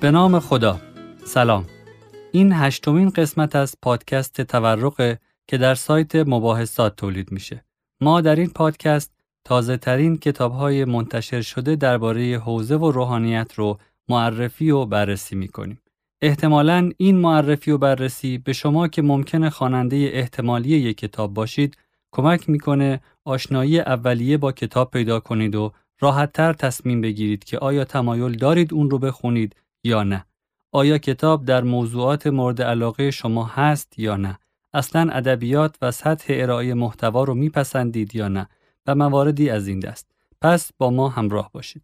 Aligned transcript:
به 0.00 0.10
نام 0.10 0.40
خدا. 0.40 0.80
سلام. 1.24 1.66
این 2.32 2.52
هشتمین 2.52 3.10
قسمت 3.10 3.56
از 3.56 3.74
پادکست 3.82 4.40
تورق 4.40 5.18
که 5.46 5.58
در 5.58 5.74
سایت 5.74 6.16
مباحثات 6.16 6.96
تولید 6.96 7.32
میشه. 7.32 7.64
ما 8.00 8.20
در 8.20 8.36
این 8.36 8.48
پادکست 8.48 9.12
تازه 9.44 9.76
ترین 9.76 10.16
کتاب 10.16 10.52
های 10.52 10.84
منتشر 10.84 11.40
شده 11.40 11.76
درباره 11.76 12.38
حوزه 12.38 12.76
و 12.76 12.90
روحانیت 12.90 13.54
رو 13.54 13.78
معرفی 14.08 14.70
و 14.70 14.84
بررسی 14.84 15.36
می‌کنیم. 15.36 15.80
احتمالا 16.22 16.90
این 16.96 17.16
معرفی 17.16 17.70
و 17.70 17.78
بررسی 17.78 18.38
به 18.38 18.52
شما 18.52 18.88
که 18.88 19.02
ممکنه 19.02 19.50
خواننده 19.50 20.10
احتمالی 20.12 20.68
یک 20.68 20.98
کتاب 20.98 21.34
باشید 21.34 21.76
کمک 22.12 22.48
می‌کنه 22.48 23.00
آشنایی 23.24 23.80
اولیه 23.80 24.36
با 24.36 24.52
کتاب 24.52 24.90
پیدا 24.90 25.20
کنید 25.20 25.54
و 25.54 25.72
راحتتر 26.00 26.52
تصمیم 26.52 27.00
بگیرید 27.00 27.44
که 27.44 27.58
آیا 27.58 27.84
تمایل 27.84 28.36
دارید 28.36 28.74
اون 28.74 28.90
رو 28.90 28.98
بخونید 28.98 29.56
یا 29.84 30.02
نه. 30.02 30.24
آیا 30.72 30.98
کتاب 30.98 31.44
در 31.44 31.62
موضوعات 31.62 32.26
مورد 32.26 32.62
علاقه 32.62 33.10
شما 33.10 33.44
هست 33.44 33.98
یا 33.98 34.16
نه؟ 34.16 34.38
اصلا 34.72 35.10
ادبیات 35.12 35.76
و 35.82 35.90
سطح 35.90 36.34
ارائه 36.36 36.74
محتوا 36.74 37.24
رو 37.24 37.34
میپسندید 37.34 38.14
یا 38.14 38.28
نه؟ 38.28 38.48
و 38.86 38.94
مواردی 38.94 39.50
از 39.50 39.68
این 39.68 39.80
دست. 39.80 40.10
پس 40.40 40.70
با 40.78 40.90
ما 40.90 41.08
همراه 41.08 41.50
باشید. 41.52 41.82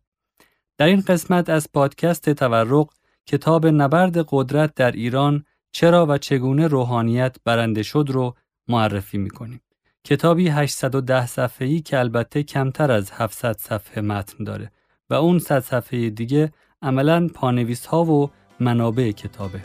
در 0.78 0.86
این 0.86 1.00
قسمت 1.00 1.48
از 1.48 1.72
پادکست 1.72 2.30
تورق 2.30 2.90
کتاب 3.26 3.66
نبرد 3.66 4.26
قدرت 4.28 4.74
در 4.74 4.90
ایران 4.90 5.44
چرا 5.72 6.06
و 6.06 6.18
چگونه 6.18 6.66
روحانیت 6.66 7.36
برنده 7.44 7.82
شد 7.82 8.06
رو 8.08 8.34
معرفی 8.68 9.18
می‌کنیم. 9.18 9.60
کتابی 10.04 10.48
810 10.48 11.26
صفحه‌ای 11.26 11.80
که 11.80 11.98
البته 11.98 12.42
کمتر 12.42 12.92
از 12.92 13.10
700 13.10 13.56
صفحه 13.58 14.02
متن 14.02 14.44
داره 14.44 14.70
و 15.10 15.14
اون 15.14 15.38
100 15.38 15.60
صفحه 15.60 16.10
دیگه 16.10 16.52
عملا 16.84 17.28
پانویس 17.34 17.86
ها 17.86 18.04
و 18.04 18.30
منابع 18.60 19.10
کتابه. 19.10 19.60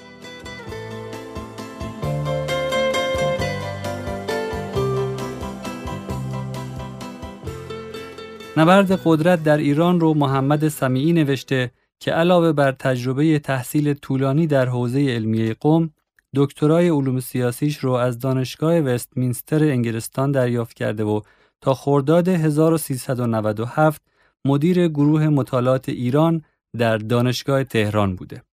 نبرد 8.58 8.92
قدرت 9.06 9.44
در 9.44 9.58
ایران 9.58 10.00
رو 10.00 10.14
محمد 10.14 10.68
سمیعی 10.68 11.14
نوشته 11.14 11.72
که 12.00 12.12
علاوه 12.12 12.52
بر 12.52 12.72
تجربه 12.72 13.40
تحصیل 13.40 13.94
طولانی 13.94 14.48
در 14.48 14.66
حوزه 14.66 15.00
علمیه 15.00 15.56
قوم 15.60 15.90
دکترای 16.36 16.90
علوم 16.90 17.20
سیاسیش 17.20 17.78
رو 17.78 17.92
از 17.92 18.20
دانشگاه 18.20 18.80
وستمینستر 18.80 19.64
انگلستان 19.64 20.32
دریافت 20.32 20.74
کرده 20.74 21.04
و 21.04 21.22
تا 21.62 21.74
خرداد 21.74 22.28
1397 22.28 24.02
مدیر 24.46 24.88
گروه 24.88 25.28
مطالعات 25.28 25.90
ایران 25.90 26.44
در 26.78 26.98
دانشگاه 26.98 27.64
تهران 27.64 28.16
بوده. 28.16 28.44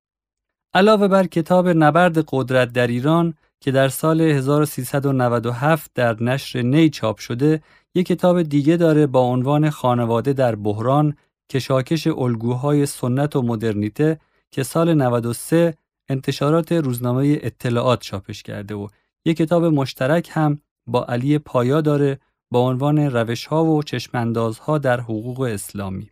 علاوه 0.75 1.09
بر 1.09 1.27
کتاب 1.27 1.69
نبرد 1.69 2.25
قدرت 2.28 2.72
در 2.72 2.86
ایران 2.86 3.34
که 3.61 3.70
در 3.70 3.89
سال 3.89 4.20
1397 4.20 5.91
در 5.95 6.22
نشر 6.22 6.62
نی 6.62 6.91
چاپ 6.91 7.19
شده، 7.19 7.62
یک 7.94 8.06
کتاب 8.06 8.42
دیگه 8.42 8.77
داره 8.77 9.06
با 9.06 9.20
عنوان 9.20 9.70
خانواده 9.70 10.33
در 10.33 10.55
بحران 10.55 11.17
کشاکش 11.53 12.06
الگوهای 12.06 12.87
سنت 12.87 13.37
و 13.37 13.42
مدرنیته 13.42 14.20
که 14.50 14.62
سال 14.62 14.94
93 14.94 15.75
انتشارات 16.09 16.72
روزنامه 16.72 17.39
اطلاعات 17.42 18.00
چاپش 18.00 18.42
کرده 18.42 18.75
و 18.75 18.89
یک 19.25 19.37
کتاب 19.37 19.64
مشترک 19.64 20.31
هم 20.33 20.61
با 20.87 21.05
علی 21.05 21.39
پایا 21.39 21.81
داره 21.81 22.19
با 22.50 22.61
عنوان 22.61 22.98
روش 22.98 23.47
ها 23.47 23.64
و 23.64 23.83
چشماندازها 23.83 24.78
در 24.78 25.00
حقوق 25.00 25.41
اسلامی. 25.41 26.11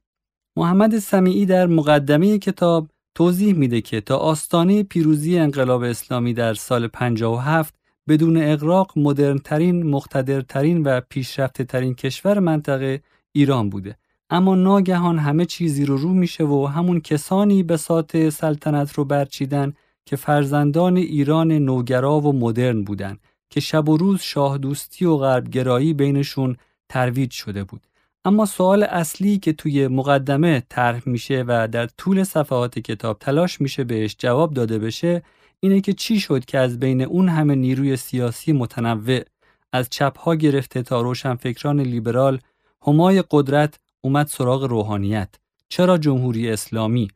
محمد 0.56 0.98
سمیعی 0.98 1.46
در 1.46 1.66
مقدمه 1.66 2.38
کتاب 2.38 2.88
توضیح 3.14 3.54
میده 3.54 3.80
که 3.80 4.00
تا 4.00 4.16
آستانه 4.16 4.82
پیروزی 4.82 5.38
انقلاب 5.38 5.82
اسلامی 5.82 6.34
در 6.34 6.54
سال 6.54 6.88
57 6.88 7.74
بدون 8.08 8.36
اقراق 8.36 8.92
مدرنترین، 8.96 9.90
مقتدرترین 9.90 10.82
و 10.82 11.00
پیشرفته 11.08 11.94
کشور 11.94 12.38
منطقه 12.38 13.02
ایران 13.32 13.70
بوده. 13.70 13.96
اما 14.30 14.54
ناگهان 14.54 15.18
همه 15.18 15.44
چیزی 15.44 15.84
رو 15.84 15.96
رو 15.96 16.08
میشه 16.08 16.44
و 16.44 16.66
همون 16.66 17.00
کسانی 17.00 17.62
به 17.62 17.76
سات 17.76 18.28
سلطنت 18.28 18.92
رو 18.92 19.04
برچیدن 19.04 19.72
که 20.06 20.16
فرزندان 20.16 20.96
ایران 20.96 21.52
نوگرا 21.52 22.20
و 22.20 22.32
مدرن 22.32 22.84
بودند 22.84 23.20
که 23.50 23.60
شب 23.60 23.88
و 23.88 23.96
روز 23.96 24.20
شاه 24.20 24.58
دوستی 24.58 25.04
و 25.04 25.16
غربگرایی 25.16 25.94
بینشون 25.94 26.56
ترویج 26.88 27.30
شده 27.30 27.64
بود. 27.64 27.86
اما 28.26 28.46
سوال 28.46 28.82
اصلی 28.82 29.38
که 29.38 29.52
توی 29.52 29.88
مقدمه 29.88 30.62
طرح 30.68 31.02
میشه 31.06 31.44
و 31.46 31.68
در 31.68 31.86
طول 31.86 32.24
صفحات 32.24 32.78
کتاب 32.78 33.18
تلاش 33.18 33.60
میشه 33.60 33.84
بهش 33.84 34.16
جواب 34.18 34.54
داده 34.54 34.78
بشه 34.78 35.22
اینه 35.60 35.80
که 35.80 35.92
چی 35.92 36.20
شد 36.20 36.44
که 36.44 36.58
از 36.58 36.80
بین 36.80 37.02
اون 37.02 37.28
همه 37.28 37.54
نیروی 37.54 37.96
سیاسی 37.96 38.52
متنوع 38.52 39.20
از 39.72 39.90
چپها 39.90 40.34
گرفته 40.34 40.82
تا 40.82 41.00
روشنفکران 41.00 41.80
لیبرال 41.80 42.38
همای 42.86 43.24
قدرت 43.30 43.78
اومد 44.00 44.26
سراغ 44.26 44.64
روحانیت. 44.64 45.34
چرا 45.68 45.98
جمهوری 45.98 46.50
اسلامی؟ 46.50 47.08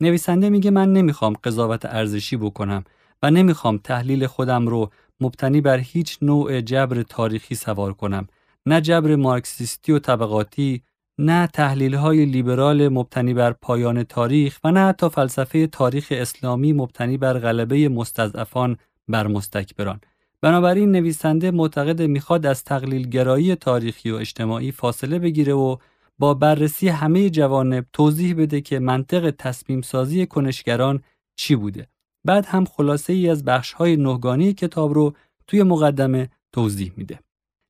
نویسنده 0.00 0.50
میگه 0.50 0.70
من 0.70 0.92
نمی‌خوام 0.92 1.32
قضاوت 1.44 1.84
ارزشی 1.84 2.36
بکنم 2.36 2.84
و 3.22 3.30
نمی‌خوام 3.30 3.78
تحلیل 3.78 4.26
خودم 4.26 4.66
رو 4.66 4.90
مبتنی 5.20 5.60
بر 5.60 5.78
هیچ 5.78 6.18
نوع 6.22 6.60
جبر 6.60 7.02
تاریخی 7.02 7.54
سوار 7.54 7.92
کنم. 7.92 8.26
نه 8.66 8.80
جبر 8.80 9.16
مارکسیستی 9.16 9.92
و 9.92 9.98
طبقاتی 9.98 10.82
نه 11.18 11.46
تحلیل 11.46 11.94
های 11.94 12.24
لیبرال 12.24 12.88
مبتنی 12.88 13.34
بر 13.34 13.52
پایان 13.52 14.02
تاریخ 14.04 14.58
و 14.64 14.72
نه 14.72 14.80
حتی 14.80 15.08
فلسفه 15.08 15.66
تاریخ 15.66 16.08
اسلامی 16.10 16.72
مبتنی 16.72 17.18
بر 17.18 17.38
غلبه 17.38 17.88
مستضعفان 17.88 18.76
بر 19.08 19.26
مستکبران 19.26 20.00
بنابراین 20.40 20.92
نویسنده 20.92 21.50
معتقد 21.50 22.02
می‌خواد 22.02 22.46
از 22.46 22.64
تقلیل 22.64 23.08
گرایی 23.08 23.54
تاریخی 23.54 24.10
و 24.10 24.14
اجتماعی 24.14 24.72
فاصله 24.72 25.18
بگیره 25.18 25.52
و 25.52 25.76
با 26.18 26.34
بررسی 26.34 26.88
همه 26.88 27.30
جوانب 27.30 27.86
توضیح 27.92 28.34
بده 28.34 28.60
که 28.60 28.78
منطق 28.78 29.34
تصمیم 29.38 29.82
سازی 29.82 30.26
کنشگران 30.26 31.02
چی 31.36 31.56
بوده. 31.56 31.88
بعد 32.24 32.46
هم 32.46 32.64
خلاصه 32.64 33.12
ای 33.12 33.28
از 33.28 33.44
بخش 33.44 33.72
های 33.72 33.96
نهگانی 33.96 34.52
کتاب 34.52 34.94
رو 34.94 35.14
توی 35.46 35.62
مقدمه 35.62 36.28
توضیح 36.52 36.92
میده. 36.96 37.25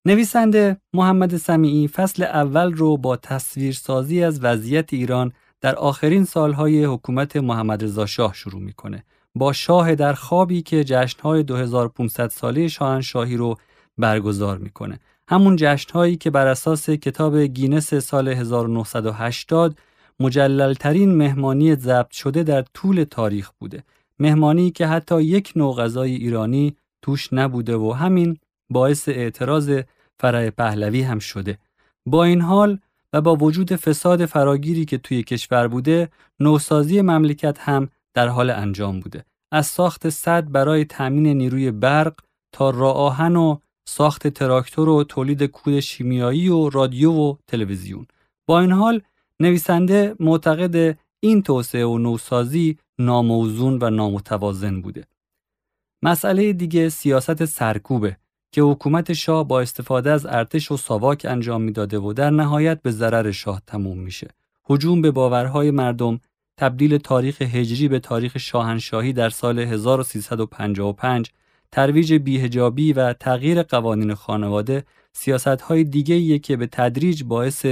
نویسنده 0.07 0.77
محمد 0.95 1.37
سمیعی 1.37 1.89
فصل 1.89 2.23
اول 2.23 2.73
رو 2.73 2.97
با 2.97 3.17
تصویرسازی 3.17 4.25
از 4.25 4.45
وضعیت 4.45 4.93
ایران 4.93 5.33
در 5.61 5.75
آخرین 5.75 6.25
سالهای 6.25 6.85
حکومت 6.85 7.37
محمد 7.37 7.85
رضا 7.85 8.07
شاه 8.07 8.35
شروع 8.35 8.61
می‌کنه 8.61 9.05
با 9.35 9.53
شاه 9.53 9.95
در 9.95 10.13
خوابی 10.13 10.63
که 10.63 10.85
جشنهای 10.85 11.43
2500 11.43 12.29
ساله 12.29 12.69
شاهنشاهی 12.69 13.37
رو 13.37 13.57
برگزار 13.99 14.59
می‌کنه 14.59 14.99
همون 15.29 15.57
جشنهایی 15.57 16.17
که 16.17 16.31
بر 16.31 16.47
اساس 16.47 16.91
کتاب 16.91 17.39
گینس 17.39 17.95
سال 17.95 18.29
1980 18.29 19.79
مجللترین 20.21 21.15
مهمانی 21.15 21.77
ضبط 21.77 22.11
شده 22.11 22.43
در 22.43 22.63
طول 22.75 23.05
تاریخ 23.05 23.51
بوده. 23.59 23.85
مهمانی 24.19 24.71
که 24.71 24.87
حتی 24.87 25.23
یک 25.23 25.53
نوع 25.57 25.77
غذای 25.77 26.15
ایرانی 26.15 26.77
توش 27.03 27.33
نبوده 27.33 27.77
و 27.77 27.93
همین 27.93 28.39
باعث 28.71 29.09
اعتراض 29.09 29.81
فرع 30.21 30.51
پهلوی 30.51 31.03
هم 31.03 31.19
شده. 31.19 31.59
با 32.07 32.25
این 32.25 32.41
حال 32.41 32.79
و 33.13 33.21
با 33.21 33.37
وجود 33.37 33.77
فساد 33.77 34.27
فراگیری 34.27 34.85
که 34.85 34.99
توی 34.99 35.23
کشور 35.23 35.69
بوده، 35.69 36.09
نوسازی 36.41 37.01
مملکت 37.01 37.59
هم 37.59 37.89
در 38.15 38.29
حال 38.29 38.51
انجام 38.51 39.01
بوده. 39.01 39.25
از 39.53 39.67
ساخت 39.67 40.09
صد 40.09 40.51
برای 40.51 40.85
تأمین 40.85 41.27
نیروی 41.27 41.71
برق 41.71 42.15
تا 42.53 42.71
راه 42.71 42.97
آهن 42.97 43.37
و 43.37 43.59
ساخت 43.89 44.29
تراکتور 44.29 44.89
و 44.89 45.05
تولید 45.05 45.43
کود 45.43 45.81
شیمیایی 45.81 46.49
و 46.49 46.71
رادیو 46.71 47.13
و 47.13 47.37
تلویزیون 47.47 48.07
با 48.47 48.61
این 48.61 48.73
حال 48.73 49.03
نویسنده 49.41 50.17
معتقد 50.21 50.99
این 51.21 51.43
توسعه 51.43 51.85
و 51.85 51.99
نوسازی 51.99 52.79
ناموزون 52.99 53.79
و 53.83 53.91
نامتوازن 53.91 54.81
بوده 54.81 55.05
مسئله 56.03 56.53
دیگه 56.53 56.89
سیاست 56.89 57.45
سرکوبه 57.45 58.17
که 58.53 58.63
حکومت 58.63 59.13
شاه 59.13 59.49
با 59.49 59.61
استفاده 59.61 60.11
از 60.11 60.27
ارتش 60.27 60.71
و 60.73 60.77
ساواک 60.77 61.27
انجام 61.29 61.63
می‌داده 61.63 61.99
و 61.99 62.13
در 62.13 62.31
نهایت 62.31 62.83
به 62.83 62.91
ضرر 62.91 63.31
شاه 63.31 63.63
تموم 63.67 63.99
میشه 63.99 64.29
هجوم 64.71 65.03
به 65.03 65.11
باورهای 65.11 65.71
مردم 65.71 66.21
تبدیل 66.57 66.99
تاریخ 66.99 67.43
هجری 67.43 67.89
به 67.89 67.99
تاریخ 67.99 68.39
شاهنشاهی 68.39 69.13
در 69.13 69.31
سال 69.31 69.59
1355 69.59 71.31
ترویج 71.73 72.15
بیهجابی 72.15 72.93
و 72.93 73.13
تغییر 73.13 73.63
قوانین 73.63 74.15
خانواده 74.15 74.85
سیاست 75.13 75.47
های 75.47 75.85
دیگه 75.85 76.39
که 76.39 76.57
به 76.57 76.67
تدریج 76.67 77.25
باعث 77.25 77.67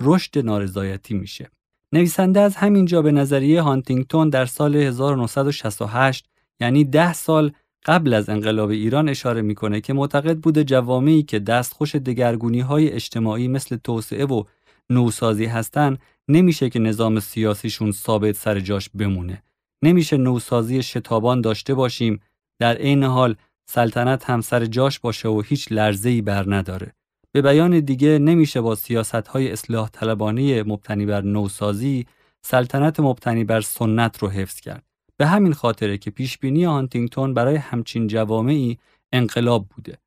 رشد 0.00 0.38
نارضایتی 0.38 1.14
میشه. 1.14 1.50
نویسنده 1.92 2.40
از 2.40 2.56
همینجا 2.56 3.02
به 3.02 3.12
نظریه 3.12 3.62
هانتینگتون 3.62 4.28
در 4.28 4.46
سال 4.46 4.76
1968 4.76 6.28
یعنی 6.60 6.84
ده 6.84 7.12
سال 7.12 7.52
قبل 7.84 8.14
از 8.14 8.28
انقلاب 8.28 8.70
ایران 8.70 9.08
اشاره 9.08 9.42
می‌کنه 9.42 9.80
که 9.80 9.92
معتقد 9.92 10.38
بوده 10.38 10.64
جوامعی 10.64 11.22
که 11.22 11.38
دستخوش 11.38 11.94
دگرگونی 11.94 12.60
های 12.60 12.90
اجتماعی 12.90 13.48
مثل 13.48 13.76
توسعه 13.76 14.24
و 14.24 14.44
نوسازی 14.90 15.44
هستن 15.44 15.96
نمیشه 16.28 16.70
که 16.70 16.78
نظام 16.78 17.20
سیاسیشون 17.20 17.92
ثابت 17.92 18.34
سر 18.34 18.60
جاش 18.60 18.90
بمونه. 18.90 19.42
نمیشه 19.82 20.16
نوسازی 20.16 20.82
شتابان 20.82 21.40
داشته 21.40 21.74
باشیم 21.74 22.20
در 22.58 22.76
عین 22.76 23.04
حال 23.04 23.36
سلطنت 23.70 24.30
هم 24.30 24.40
سر 24.40 24.66
جاش 24.66 24.98
باشه 25.00 25.28
و 25.28 25.40
هیچ 25.40 25.72
لرزه‌ای 25.72 26.22
بر 26.22 26.44
نداره. 26.54 26.94
به 27.32 27.42
بیان 27.42 27.80
دیگه 27.80 28.18
نمیشه 28.18 28.60
با 28.60 28.74
سیاست 28.74 29.14
های 29.14 29.52
اصلاح 29.52 29.88
طلبانه 29.88 30.62
مبتنی 30.62 31.06
بر 31.06 31.20
نوسازی 31.20 32.06
سلطنت 32.42 33.00
مبتنی 33.00 33.44
بر 33.44 33.60
سنت 33.60 34.18
رو 34.22 34.28
حفظ 34.28 34.60
کرد. 34.60 34.87
به 35.18 35.26
همین 35.26 35.52
خاطره 35.52 35.98
که 35.98 36.10
پیشبینی 36.10 36.64
هانتینگتون 36.64 37.34
برای 37.34 37.56
همچین 37.56 38.06
جوامعی 38.06 38.78
انقلاب 39.12 39.68
بوده. 39.68 39.98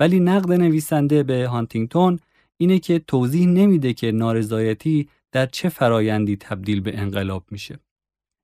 ولی 0.00 0.20
نقد 0.20 0.52
نویسنده 0.52 1.22
به 1.22 1.46
هانتینگتون 1.46 2.18
اینه 2.56 2.78
که 2.78 2.98
توضیح 2.98 3.46
نمیده 3.46 3.92
که 3.92 4.12
نارضایتی 4.12 5.08
در 5.32 5.46
چه 5.46 5.68
فرایندی 5.68 6.36
تبدیل 6.36 6.80
به 6.80 6.98
انقلاب 6.98 7.44
میشه. 7.50 7.78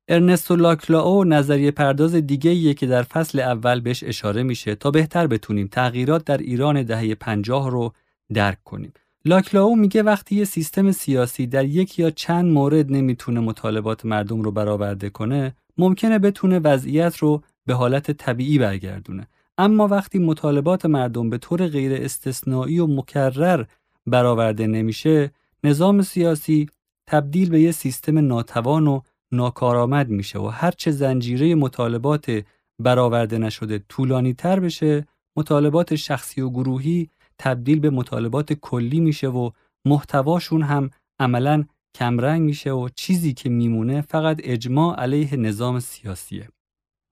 ارنستو 0.08 0.56
لاکلاو 0.56 1.24
نظریه 1.24 1.70
پرداز 1.70 2.14
دیگه 2.14 2.74
که 2.74 2.86
در 2.86 3.02
فصل 3.02 3.40
اول 3.40 3.80
بهش 3.80 4.04
اشاره 4.04 4.42
میشه 4.42 4.74
تا 4.74 4.90
بهتر 4.90 5.26
بتونیم 5.26 5.66
تغییرات 5.66 6.24
در 6.24 6.38
ایران 6.38 6.82
دهه 6.82 7.14
50 7.14 7.70
رو 7.70 7.92
درک 8.32 8.64
کنیم. 8.64 8.92
لاکلاو 9.24 9.76
میگه 9.76 10.02
وقتی 10.02 10.36
یه 10.36 10.44
سیستم 10.44 10.92
سیاسی 10.92 11.46
در 11.46 11.64
یک 11.64 11.98
یا 11.98 12.10
چند 12.10 12.52
مورد 12.52 12.92
نمی‌تونه 12.92 13.40
مطالبات 13.40 14.04
مردم 14.04 14.42
رو 14.42 14.50
برآورده 14.50 15.10
کنه، 15.10 15.54
ممکنه 15.78 16.18
بتونه 16.18 16.58
وضعیت 16.58 17.16
رو 17.16 17.42
به 17.66 17.74
حالت 17.74 18.10
طبیعی 18.10 18.58
برگردونه. 18.58 19.28
اما 19.58 19.88
وقتی 19.88 20.18
مطالبات 20.18 20.86
مردم 20.86 21.30
به 21.30 21.38
طور 21.38 21.68
غیر 21.68 22.02
استثنایی 22.02 22.78
و 22.78 22.86
مکرر 22.86 23.64
برآورده 24.06 24.66
نمیشه، 24.66 25.30
نظام 25.64 26.02
سیاسی 26.02 26.68
تبدیل 27.06 27.50
به 27.50 27.60
یه 27.60 27.72
سیستم 27.72 28.18
ناتوان 28.18 28.86
و 28.86 29.00
ناکارآمد 29.32 30.08
میشه 30.08 30.38
و 30.38 30.46
هرچه 30.46 30.90
زنجیره 30.90 31.54
مطالبات 31.54 32.44
برآورده 32.78 33.38
نشده 33.38 33.84
طولانی 33.88 34.34
تر 34.34 34.60
بشه 34.60 35.06
مطالبات 35.36 35.94
شخصی 35.94 36.40
و 36.40 36.50
گروهی 36.50 37.10
تبدیل 37.38 37.80
به 37.80 37.90
مطالبات 37.90 38.52
کلی 38.52 39.00
میشه 39.00 39.28
و 39.28 39.50
محتواشون 39.84 40.62
هم 40.62 40.90
عملا 41.20 41.64
کمرنگ 41.96 42.42
میشه 42.42 42.70
و 42.72 42.88
چیزی 42.88 43.32
که 43.34 43.48
میمونه 43.48 44.00
فقط 44.00 44.40
اجماع 44.44 45.00
علیه 45.00 45.36
نظام 45.36 45.80
سیاسیه 45.80 46.48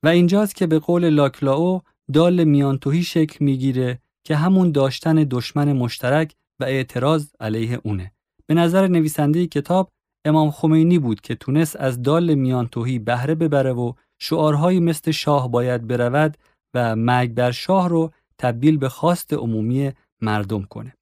و 0.05 0.09
اینجاست 0.09 0.55
که 0.55 0.67
به 0.67 0.79
قول 0.79 1.09
لاکلاو 1.09 1.81
دال 2.13 2.45
میانتوهی 2.45 3.03
شکل 3.03 3.45
می‌گیره 3.45 3.99
که 4.27 4.37
همون 4.37 4.73
داشتن 4.73 5.15
دشمن 5.15 5.73
مشترک 5.73 6.35
و 6.61 6.65
اعتراض 6.65 7.27
علیه 7.41 7.81
اونه 7.83 8.13
به 8.47 8.55
نظر 8.55 8.89
نویسنده 8.89 9.47
کتاب 9.47 9.91
امام 10.25 10.51
خمینی 10.51 10.99
بود 10.99 11.21
که 11.21 11.35
تونست 11.35 11.77
از 11.77 12.03
دال 12.03 12.35
میانتوهی 12.35 12.99
بهره 12.99 13.35
ببره 13.35 13.73
و 13.73 13.93
شعارهایی 14.19 14.81
مثل 14.81 15.11
شاه 15.11 15.51
باید 15.51 15.87
برود 15.87 16.37
و 16.75 16.97
مرگ 16.97 17.35
بر 17.35 17.51
شاه 17.51 17.89
رو 17.89 18.11
تبدیل 18.39 18.77
به 18.77 18.89
خواست 18.89 19.33
عمومی 19.33 19.93
مردم 20.21 20.63
کنه. 20.63 20.95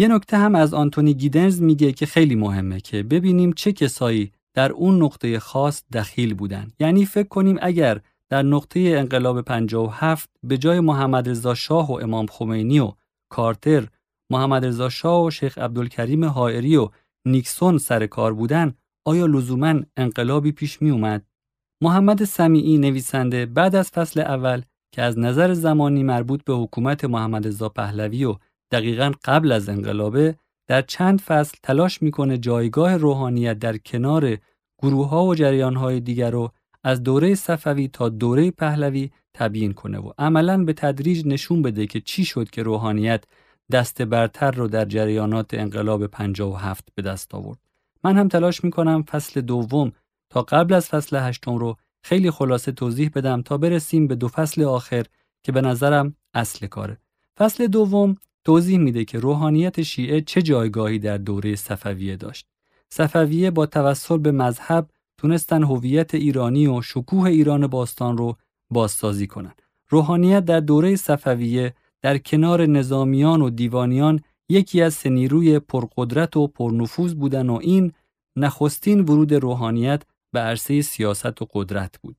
یه 0.00 0.08
نکته 0.08 0.36
هم 0.36 0.54
از 0.54 0.74
آنتونی 0.74 1.14
گیدنز 1.14 1.62
میگه 1.62 1.92
که 1.92 2.06
خیلی 2.06 2.34
مهمه 2.34 2.80
که 2.80 3.02
ببینیم 3.02 3.52
چه 3.52 3.72
کسایی 3.72 4.32
در 4.54 4.72
اون 4.72 5.02
نقطه 5.02 5.38
خاص 5.38 5.82
دخیل 5.92 6.34
بودن. 6.34 6.68
یعنی 6.78 7.04
فکر 7.04 7.28
کنیم 7.28 7.58
اگر 7.62 8.00
در 8.28 8.42
نقطه 8.42 8.80
انقلاب 8.80 9.42
57 9.42 10.30
به 10.42 10.58
جای 10.58 10.80
محمد 10.80 11.28
رضا 11.28 11.54
شاه 11.54 11.92
و 11.92 11.92
امام 11.92 12.26
خمینی 12.26 12.80
و 12.80 12.92
کارتر، 13.28 13.88
محمد 14.30 14.64
رضا 14.64 14.88
شاه 14.88 15.24
و 15.24 15.30
شیخ 15.30 15.58
عبدالکریم 15.58 16.24
حائری 16.24 16.76
و 16.76 16.88
نیکسون 17.26 17.78
سر 17.78 18.06
کار 18.06 18.34
بودن 18.34 18.74
آیا 19.04 19.26
لزوما 19.26 19.74
انقلابی 19.96 20.52
پیش 20.52 20.82
می 20.82 20.90
اومد؟ 20.90 21.24
محمد 21.82 22.24
سمیعی 22.24 22.78
نویسنده 22.78 23.46
بعد 23.46 23.74
از 23.74 23.90
فصل 23.90 24.20
اول 24.20 24.62
که 24.92 25.02
از 25.02 25.18
نظر 25.18 25.54
زمانی 25.54 26.02
مربوط 26.02 26.44
به 26.44 26.54
حکومت 26.54 27.04
محمد 27.04 27.46
رضا 27.46 27.68
پهلوی 27.68 28.24
و 28.24 28.36
دقیقا 28.70 29.12
قبل 29.24 29.52
از 29.52 29.68
انقلابه 29.68 30.36
در 30.66 30.82
چند 30.82 31.20
فصل 31.20 31.58
تلاش 31.62 32.02
می‌کنه 32.02 32.38
جایگاه 32.38 32.96
روحانیت 32.96 33.58
در 33.58 33.76
کنار 33.78 34.36
گروه 34.82 35.08
ها 35.08 35.24
و 35.24 35.34
جریان 35.34 35.76
های 35.76 36.00
دیگر 36.00 36.30
رو 36.30 36.52
از 36.84 37.02
دوره 37.02 37.34
صفوی 37.34 37.88
تا 37.88 38.08
دوره 38.08 38.50
پهلوی 38.50 39.10
تبیین 39.34 39.72
کنه 39.72 39.98
و 39.98 40.12
عملا 40.18 40.64
به 40.64 40.72
تدریج 40.72 41.26
نشون 41.26 41.62
بده 41.62 41.86
که 41.86 42.00
چی 42.00 42.24
شد 42.24 42.50
که 42.50 42.62
روحانیت 42.62 43.24
دست 43.72 44.02
برتر 44.02 44.50
رو 44.50 44.68
در 44.68 44.84
جریانات 44.84 45.54
انقلاب 45.54 46.06
57 46.06 46.88
به 46.94 47.02
دست 47.02 47.34
آورد. 47.34 47.58
من 48.04 48.16
هم 48.16 48.28
تلاش 48.28 48.64
می‌کنم 48.64 49.02
فصل 49.02 49.40
دوم 49.40 49.92
تا 50.30 50.42
قبل 50.42 50.74
از 50.74 50.88
فصل 50.88 51.16
هشتم 51.16 51.54
رو 51.54 51.76
خیلی 52.04 52.30
خلاصه 52.30 52.72
توضیح 52.72 53.10
بدم 53.14 53.42
تا 53.42 53.58
برسیم 53.58 54.06
به 54.06 54.14
دو 54.14 54.28
فصل 54.28 54.64
آخر 54.64 55.06
که 55.42 55.52
به 55.52 55.60
نظرم 55.60 56.16
اصل 56.34 56.66
کاره. 56.66 56.98
فصل 57.38 57.66
دوم 57.66 58.16
توضیح 58.44 58.78
میده 58.78 59.04
که 59.04 59.18
روحانیت 59.18 59.82
شیعه 59.82 60.20
چه 60.20 60.42
جایگاهی 60.42 60.98
در 60.98 61.18
دوره 61.18 61.56
صفویه 61.56 62.16
داشت. 62.16 62.46
صفویه 62.92 63.50
با 63.50 63.66
توسل 63.66 64.18
به 64.18 64.32
مذهب 64.32 64.90
تونستن 65.18 65.62
هویت 65.62 66.14
ایرانی 66.14 66.66
و 66.66 66.82
شکوه 66.82 67.24
ایران 67.24 67.66
باستان 67.66 68.18
رو 68.18 68.36
بازسازی 68.70 69.26
کنند. 69.26 69.62
روحانیت 69.88 70.44
در 70.44 70.60
دوره 70.60 70.96
صفویه 70.96 71.74
در 72.02 72.18
کنار 72.18 72.66
نظامیان 72.66 73.42
و 73.42 73.50
دیوانیان 73.50 74.20
یکی 74.48 74.82
از 74.82 74.94
سنیروی 74.94 75.58
پرقدرت 75.58 76.36
و 76.36 76.46
پرنفوذ 76.46 77.14
بودن 77.14 77.50
و 77.50 77.58
این 77.62 77.92
نخستین 78.36 79.00
ورود 79.00 79.34
روحانیت 79.34 80.02
به 80.32 80.40
عرصه 80.40 80.82
سیاست 80.82 81.42
و 81.42 81.46
قدرت 81.52 81.98
بود. 82.02 82.16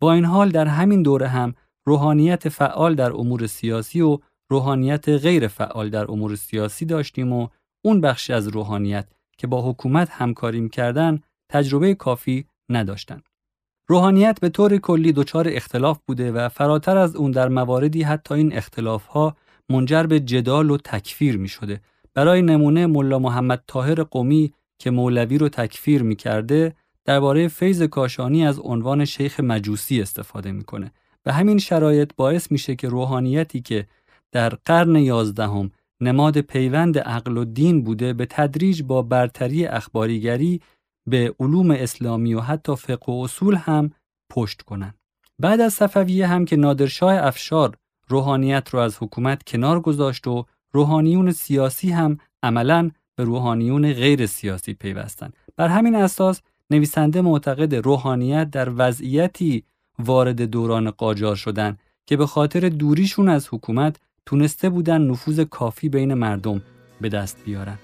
با 0.00 0.12
این 0.12 0.24
حال 0.24 0.50
در 0.50 0.66
همین 0.66 1.02
دوره 1.02 1.28
هم 1.28 1.54
روحانیت 1.86 2.48
فعال 2.48 2.94
در 2.94 3.12
امور 3.12 3.46
سیاسی 3.46 4.00
و 4.00 4.18
روحانیت 4.50 5.08
غیر 5.08 5.48
فعال 5.48 5.90
در 5.90 6.10
امور 6.10 6.36
سیاسی 6.36 6.84
داشتیم 6.84 7.32
و 7.32 7.48
اون 7.84 8.00
بخشی 8.00 8.32
از 8.32 8.48
روحانیت 8.48 9.06
که 9.38 9.46
با 9.46 9.70
حکومت 9.70 10.10
همکاری 10.10 10.68
کردن 10.68 11.20
تجربه 11.48 11.94
کافی 11.94 12.46
نداشتند. 12.68 13.22
روحانیت 13.88 14.40
به 14.40 14.48
طور 14.48 14.76
کلی 14.76 15.12
دچار 15.12 15.48
اختلاف 15.48 15.98
بوده 16.06 16.32
و 16.32 16.48
فراتر 16.48 16.96
از 16.96 17.16
اون 17.16 17.30
در 17.30 17.48
مواردی 17.48 18.02
حتی 18.02 18.34
این 18.34 18.56
اختلاف 18.56 19.06
ها 19.06 19.36
منجر 19.68 20.02
به 20.02 20.20
جدال 20.20 20.70
و 20.70 20.76
تکفیر 20.76 21.36
می 21.36 21.48
شده. 21.48 21.80
برای 22.14 22.42
نمونه 22.42 22.86
ملا 22.86 23.18
محمد 23.18 23.62
طاهر 23.66 24.02
قومی 24.02 24.52
که 24.78 24.90
مولوی 24.90 25.38
رو 25.38 25.48
تکفیر 25.48 26.02
می 26.02 26.16
کرده 26.16 26.74
درباره 27.04 27.48
فیض 27.48 27.82
کاشانی 27.82 28.46
از 28.46 28.58
عنوان 28.58 29.04
شیخ 29.04 29.40
مجوسی 29.40 30.02
استفاده 30.02 30.52
می‌کنه 30.52 30.92
و 31.26 31.32
همین 31.32 31.58
شرایط 31.58 32.10
باعث 32.16 32.52
میشه 32.52 32.76
که 32.76 32.88
روحانیتی 32.88 33.60
که 33.60 33.86
در 34.34 34.48
قرن 34.48 34.96
یازدهم 34.96 35.70
نماد 36.00 36.40
پیوند 36.40 36.98
عقل 36.98 37.36
و 37.36 37.44
دین 37.44 37.84
بوده 37.84 38.12
به 38.12 38.26
تدریج 38.26 38.82
با 38.82 39.02
برتری 39.02 39.66
اخباریگری 39.66 40.60
به 41.06 41.34
علوم 41.40 41.70
اسلامی 41.70 42.34
و 42.34 42.40
حتی 42.40 42.76
فقه 42.76 43.12
و 43.12 43.20
اصول 43.24 43.54
هم 43.54 43.90
پشت 44.30 44.62
کنند. 44.62 44.94
بعد 45.38 45.60
از 45.60 45.74
صفویه 45.74 46.26
هم 46.26 46.44
که 46.44 46.56
نادرشاه 46.56 47.14
افشار 47.14 47.76
روحانیت 48.08 48.68
رو 48.68 48.78
از 48.78 48.96
حکومت 49.00 49.42
کنار 49.42 49.80
گذاشت 49.80 50.26
و 50.26 50.44
روحانیون 50.72 51.32
سیاسی 51.32 51.90
هم 51.90 52.18
عملا 52.42 52.90
به 53.16 53.24
روحانیون 53.24 53.92
غیر 53.92 54.26
سیاسی 54.26 54.74
پیوستند. 54.74 55.36
بر 55.56 55.68
همین 55.68 55.94
اساس 55.94 56.40
نویسنده 56.70 57.20
معتقد 57.20 57.74
روحانیت 57.74 58.50
در 58.50 58.68
وضعیتی 58.76 59.64
وارد 59.98 60.42
دوران 60.42 60.90
قاجار 60.90 61.36
شدن 61.36 61.76
که 62.06 62.16
به 62.16 62.26
خاطر 62.26 62.68
دوریشون 62.68 63.28
از 63.28 63.48
حکومت 63.50 63.96
تونسته 64.26 64.68
بودن 64.68 65.02
نفوذ 65.02 65.40
کافی 65.40 65.88
بین 65.88 66.14
مردم 66.14 66.62
به 67.00 67.08
دست 67.08 67.44
بیارن. 67.44 67.78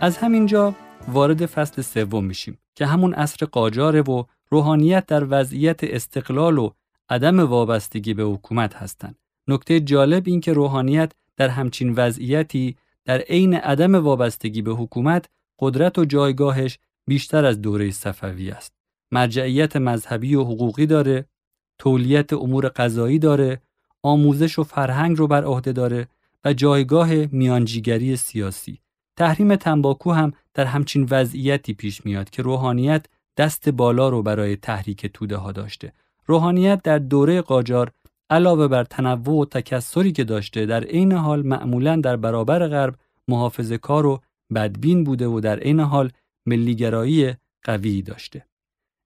از 0.00 0.16
همینجا 0.16 0.74
وارد 1.08 1.46
فصل 1.46 1.82
سوم 1.82 2.24
میشیم 2.24 2.58
که 2.74 2.86
همون 2.86 3.14
عصر 3.14 3.46
قاجاره 3.46 4.02
و 4.02 4.24
روحانیت 4.50 5.06
در 5.06 5.26
وضعیت 5.28 5.84
استقلال 5.84 6.58
و 6.58 6.70
عدم 7.08 7.40
وابستگی 7.40 8.14
به 8.14 8.22
حکومت 8.22 8.74
هستند. 8.74 9.16
نکته 9.48 9.80
جالب 9.80 10.22
این 10.26 10.40
که 10.40 10.52
روحانیت 10.52 11.12
در 11.36 11.48
همچین 11.48 11.94
وضعیتی 11.96 12.76
در 13.04 13.18
عین 13.18 13.54
عدم 13.54 13.94
وابستگی 13.94 14.62
به 14.62 14.72
حکومت 14.72 15.24
قدرت 15.58 15.98
و 15.98 16.04
جایگاهش 16.04 16.78
بیشتر 17.06 17.44
از 17.44 17.62
دوره 17.62 17.90
صفوی 17.90 18.50
است. 18.50 18.72
مرجعیت 19.12 19.76
مذهبی 19.76 20.34
و 20.34 20.44
حقوقی 20.44 20.86
داره، 20.86 21.26
تولیت 21.78 22.32
امور 22.32 22.68
قضایی 22.68 23.18
داره، 23.18 23.62
آموزش 24.02 24.58
و 24.58 24.64
فرهنگ 24.64 25.18
رو 25.18 25.26
بر 25.26 25.44
عهده 25.44 25.72
داره 25.72 26.08
و 26.44 26.52
جایگاه 26.52 27.14
میانجیگری 27.14 28.16
سیاسی. 28.16 28.80
تحریم 29.16 29.56
تنباکو 29.56 30.12
هم 30.12 30.32
در 30.54 30.64
همچین 30.64 31.08
وضعیتی 31.10 31.74
پیش 31.74 32.06
میاد 32.06 32.30
که 32.30 32.42
روحانیت 32.42 33.06
دست 33.36 33.68
بالا 33.68 34.08
رو 34.08 34.22
برای 34.22 34.56
تحریک 34.56 35.06
توده 35.06 35.36
ها 35.36 35.52
داشته. 35.52 35.92
روحانیت 36.26 36.82
در 36.82 36.98
دوره 36.98 37.40
قاجار 37.40 37.90
علاوه 38.30 38.68
بر 38.68 38.84
تنوع 38.84 39.40
و 39.40 39.44
تکسری 39.44 40.12
که 40.12 40.24
داشته 40.24 40.66
در 40.66 40.84
عین 40.84 41.12
حال 41.12 41.46
معمولا 41.46 41.96
در 41.96 42.16
برابر 42.16 42.68
غرب 42.68 42.94
محافظه 43.28 43.78
کار 43.78 44.06
و 44.06 44.20
بدبین 44.54 45.04
بوده 45.04 45.26
و 45.26 45.40
در 45.40 45.58
عین 45.58 45.80
حال 45.80 46.10
ملیگرایی 46.46 47.34
قوی 47.62 48.02
داشته. 48.02 48.46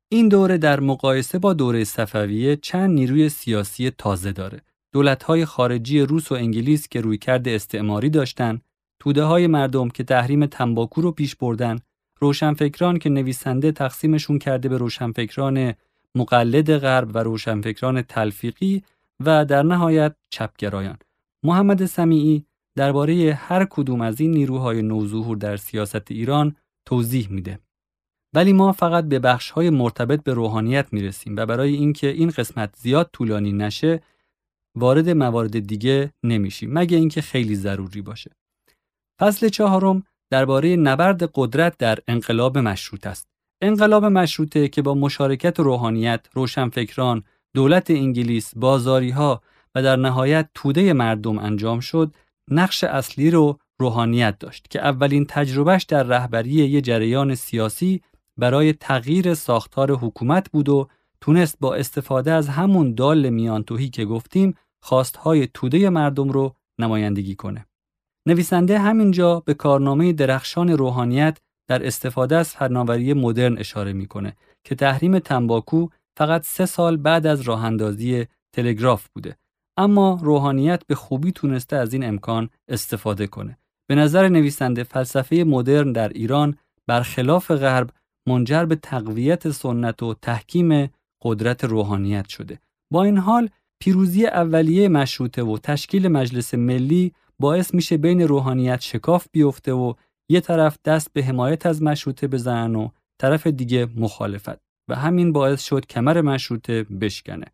این 0.09 0.29
دوره 0.29 0.59
در 0.59 0.81
مقایسه 0.81 1.39
با 1.39 1.53
دوره 1.53 1.85
صفویه 1.85 2.57
چند 2.57 2.91
نیروی 2.91 3.29
سیاسی 3.29 3.91
تازه 3.91 4.33
داره. 4.33 4.61
دولت‌های 4.93 5.45
خارجی 5.45 6.01
روس 6.01 6.33
و 6.33 6.35
انگلیس 6.35 6.89
که 6.89 7.01
رویکرد 7.01 7.49
استعماری 7.49 8.11
داشتند، 8.11 8.63
توده 9.01 9.23
های 9.23 9.47
مردم 9.47 9.89
که 9.89 10.05
تحریم 10.05 10.47
تنباکو 10.47 11.01
رو 11.01 11.13
پیش 11.13 11.37
بردن، 11.37 11.79
روشنفکران 12.21 12.99
که 12.99 13.11
نویسنده 13.11 13.73
تقسیمشون 13.73 14.39
کرده 14.39 14.69
به 14.69 14.77
روشنفکران 14.79 15.75
مقلد 16.15 16.79
غرب 16.79 17.11
و 17.15 17.19
روشنفکران 17.19 18.03
تلفیقی 18.03 18.83
و 19.21 19.45
در 19.45 19.63
نهایت 19.63 20.15
چپگرایان. 20.31 20.99
محمد 21.43 21.87
سمیعی 21.87 22.45
درباره 22.79 23.35
هر 23.35 23.65
کدوم 23.65 24.01
از 24.01 24.21
این 24.21 24.31
نیروهای 24.31 24.83
نوظهور 24.83 25.37
در 25.37 25.57
سیاست 25.57 26.11
ایران 26.11 26.57
توضیح 26.89 27.29
میده. 27.31 27.59
ولی 28.35 28.53
ما 28.53 28.73
فقط 28.73 29.05
به 29.05 29.19
بخش 29.19 29.51
های 29.51 29.71
مرتبط 29.71 30.23
به 30.23 30.35
روحانیت 30.35 30.93
می‌رسیم 30.93 31.37
و 31.37 31.47
برای 31.47 31.75
اینکه 31.75 32.07
این 32.07 32.31
قسمت 32.31 32.77
زیاد 32.77 33.11
طولانی 33.13 33.53
نشه 33.53 34.03
وارد 34.77 35.11
موارد 35.11 35.59
دیگه 35.59 36.13
نمیشیم 36.23 36.73
مگه 36.73 36.97
اینکه 36.97 37.21
خیلی 37.21 37.55
ضروری 37.55 38.03
باشه. 38.03 38.31
فصل 39.21 39.49
چهارم 39.49 40.03
درباره 40.31 40.77
نبرد 40.77 41.31
قدرت 41.35 41.79
در 41.79 41.99
انقلاب 42.09 42.59
مشروط 42.59 43.07
است. 43.07 43.29
انقلاب 43.63 44.05
مشروطه 44.05 44.69
که 44.69 44.83
با 44.83 44.95
مشارکت 44.95 45.61
روحانیت، 45.61 46.27
روشنفکران، 46.35 47.25
دولت 47.55 47.91
انگلیس، 47.91 48.53
بازاری 48.57 49.11
ها 49.11 49.43
و 49.75 49.83
در 49.83 49.97
نهایت 49.97 50.49
توده 50.55 50.93
مردم 50.93 51.39
انجام 51.39 51.81
شد، 51.81 52.15
نقش 52.51 52.85
اصلی 52.85 53.31
رو 53.31 53.59
روحانیت 53.81 54.39
داشت 54.39 54.69
که 54.71 54.81
اولین 54.81 55.25
تجربهش 55.29 55.83
در 55.83 56.03
رهبری 56.03 56.51
یه 56.51 56.81
جریان 56.81 57.35
سیاسی 57.35 58.03
برای 58.37 58.73
تغییر 58.73 59.35
ساختار 59.35 59.93
حکومت 59.93 60.51
بود 60.51 60.69
و 60.69 60.89
تونست 61.21 61.57
با 61.61 61.75
استفاده 61.75 62.33
از 62.33 62.49
همون 62.49 62.95
دال 62.95 63.31
میانتوهی 63.31 63.89
که 63.89 64.05
گفتیم 64.05 64.55
خواستهای 64.81 65.49
توده 65.55 65.91
مردم 65.91 66.29
رو 66.29 66.55
نمایندگی 66.79 67.35
کنه. 67.35 67.67
نویسنده 68.27 68.79
همینجا 68.79 69.41
به 69.41 69.55
کارنامه 69.55 70.13
درخشان 70.13 70.69
روحانیت 70.69 71.39
در 71.69 71.87
استفاده 71.87 72.37
از 72.37 72.55
فناوری 72.55 73.15
مدرن 73.15 73.59
اشاره 73.59 73.93
می‌کنه 73.93 74.37
که 74.65 74.75
تحریم 74.75 75.19
تنباکو 75.19 75.89
فقط 76.17 76.43
سه 76.45 76.67
سال 76.67 76.97
بعد 76.97 77.27
از 77.27 77.41
راه 77.41 77.65
اندازی 77.65 78.27
تلگراف 78.53 79.09
بوده 79.15 79.37
اما 79.79 80.19
روحانیت 80.23 80.87
به 80.87 80.95
خوبی 80.95 81.33
تونسته 81.33 81.77
از 81.77 81.93
این 81.93 82.05
امکان 82.05 82.51
استفاده 82.69 83.27
کنه. 83.27 83.59
به 83.89 83.95
نظر 83.95 84.29
نویسنده 84.29 84.83
فلسفه 84.83 85.37
مدرن 85.37 85.93
در 85.93 86.09
ایران 86.09 86.57
برخلاف 86.87 87.51
غرب 87.51 87.91
منجر 88.29 88.65
به 88.65 88.77
تقویت 88.77 89.51
سنت 89.51 90.03
و 90.03 90.15
تحکیم 90.15 90.91
قدرت 91.23 91.65
روحانیت 91.65 92.29
شده. 92.29 92.59
با 92.93 93.05
این 93.05 93.19
حال 93.19 93.49
پیروزی 93.81 94.27
اولیه 94.27 94.89
مشروطه 94.89 95.43
و 95.43 95.59
تشکیل 95.59 96.09
مجلس 96.09 96.55
ملی 96.55 97.13
باعث 97.39 97.75
میشه 97.75 97.97
بین 97.97 98.21
روحانیت 98.21 98.81
شکاف 98.81 99.27
بیفته 99.33 99.73
و 99.73 99.95
یه 100.31 100.41
طرف 100.41 100.79
دست 100.85 101.13
به 101.13 101.25
حمایت 101.25 101.67
از 101.67 101.83
مشروطه 101.83 102.29
بزنن 102.29 102.75
و 102.75 102.89
طرف 103.21 103.47
دیگه 103.47 103.89
مخالفت. 103.97 104.69
و 104.89 104.95
همین 104.95 105.33
باعث 105.33 105.63
شد 105.63 105.87
کمر 105.87 106.21
مشروطه 106.21 106.83
بشکنه. 106.83 107.47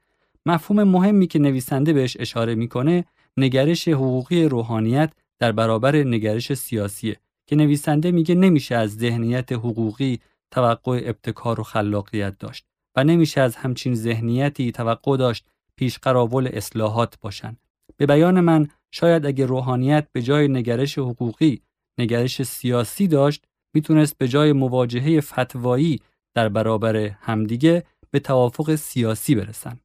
مفهوم 0.46 0.82
مهمی 0.82 1.26
که 1.26 1.38
نویسنده 1.38 1.92
بهش 1.92 2.16
اشاره 2.20 2.54
می‌کنه 2.54 3.04
نگرش 3.36 3.88
حقوقی 3.88 4.44
روحانیت 4.44 5.12
در 5.38 5.52
برابر 5.52 5.96
نگرش 5.96 6.54
سیاسیه 6.54 7.16
که 7.46 7.56
نویسنده 7.56 8.10
میگه 8.10 8.34
نمیشه 8.34 8.74
از 8.74 8.96
ذهنیت 8.96 9.52
حقوقی 9.52 10.20
توقع 10.50 11.02
ابتکار 11.04 11.60
و 11.60 11.62
خلاقیت 11.62 12.38
داشت 12.38 12.66
و 12.96 13.04
نمیشه 13.04 13.40
از 13.40 13.56
همچین 13.56 13.94
ذهنیتی 13.94 14.72
توقع 14.72 15.16
داشت 15.16 15.46
پیش 15.76 15.98
قراول 15.98 16.48
اصلاحات 16.52 17.14
باشن. 17.20 17.56
به 17.96 18.06
بیان 18.06 18.40
من 18.40 18.68
شاید 18.90 19.26
اگه 19.26 19.46
روحانیت 19.46 20.08
به 20.12 20.22
جای 20.22 20.48
نگرش 20.48 20.98
حقوقی 20.98 21.62
نگرش 21.98 22.42
سیاسی 22.42 23.08
داشت 23.08 23.44
می‌تونست 23.74 24.18
به 24.18 24.28
جای 24.28 24.52
مواجهه 24.52 25.20
فتوایی 25.20 26.00
در 26.34 26.48
برابر 26.48 26.96
همدیگه 26.96 27.84
به 28.10 28.20
توافق 28.20 28.74
سیاسی 28.74 29.34
برسن. 29.34 29.80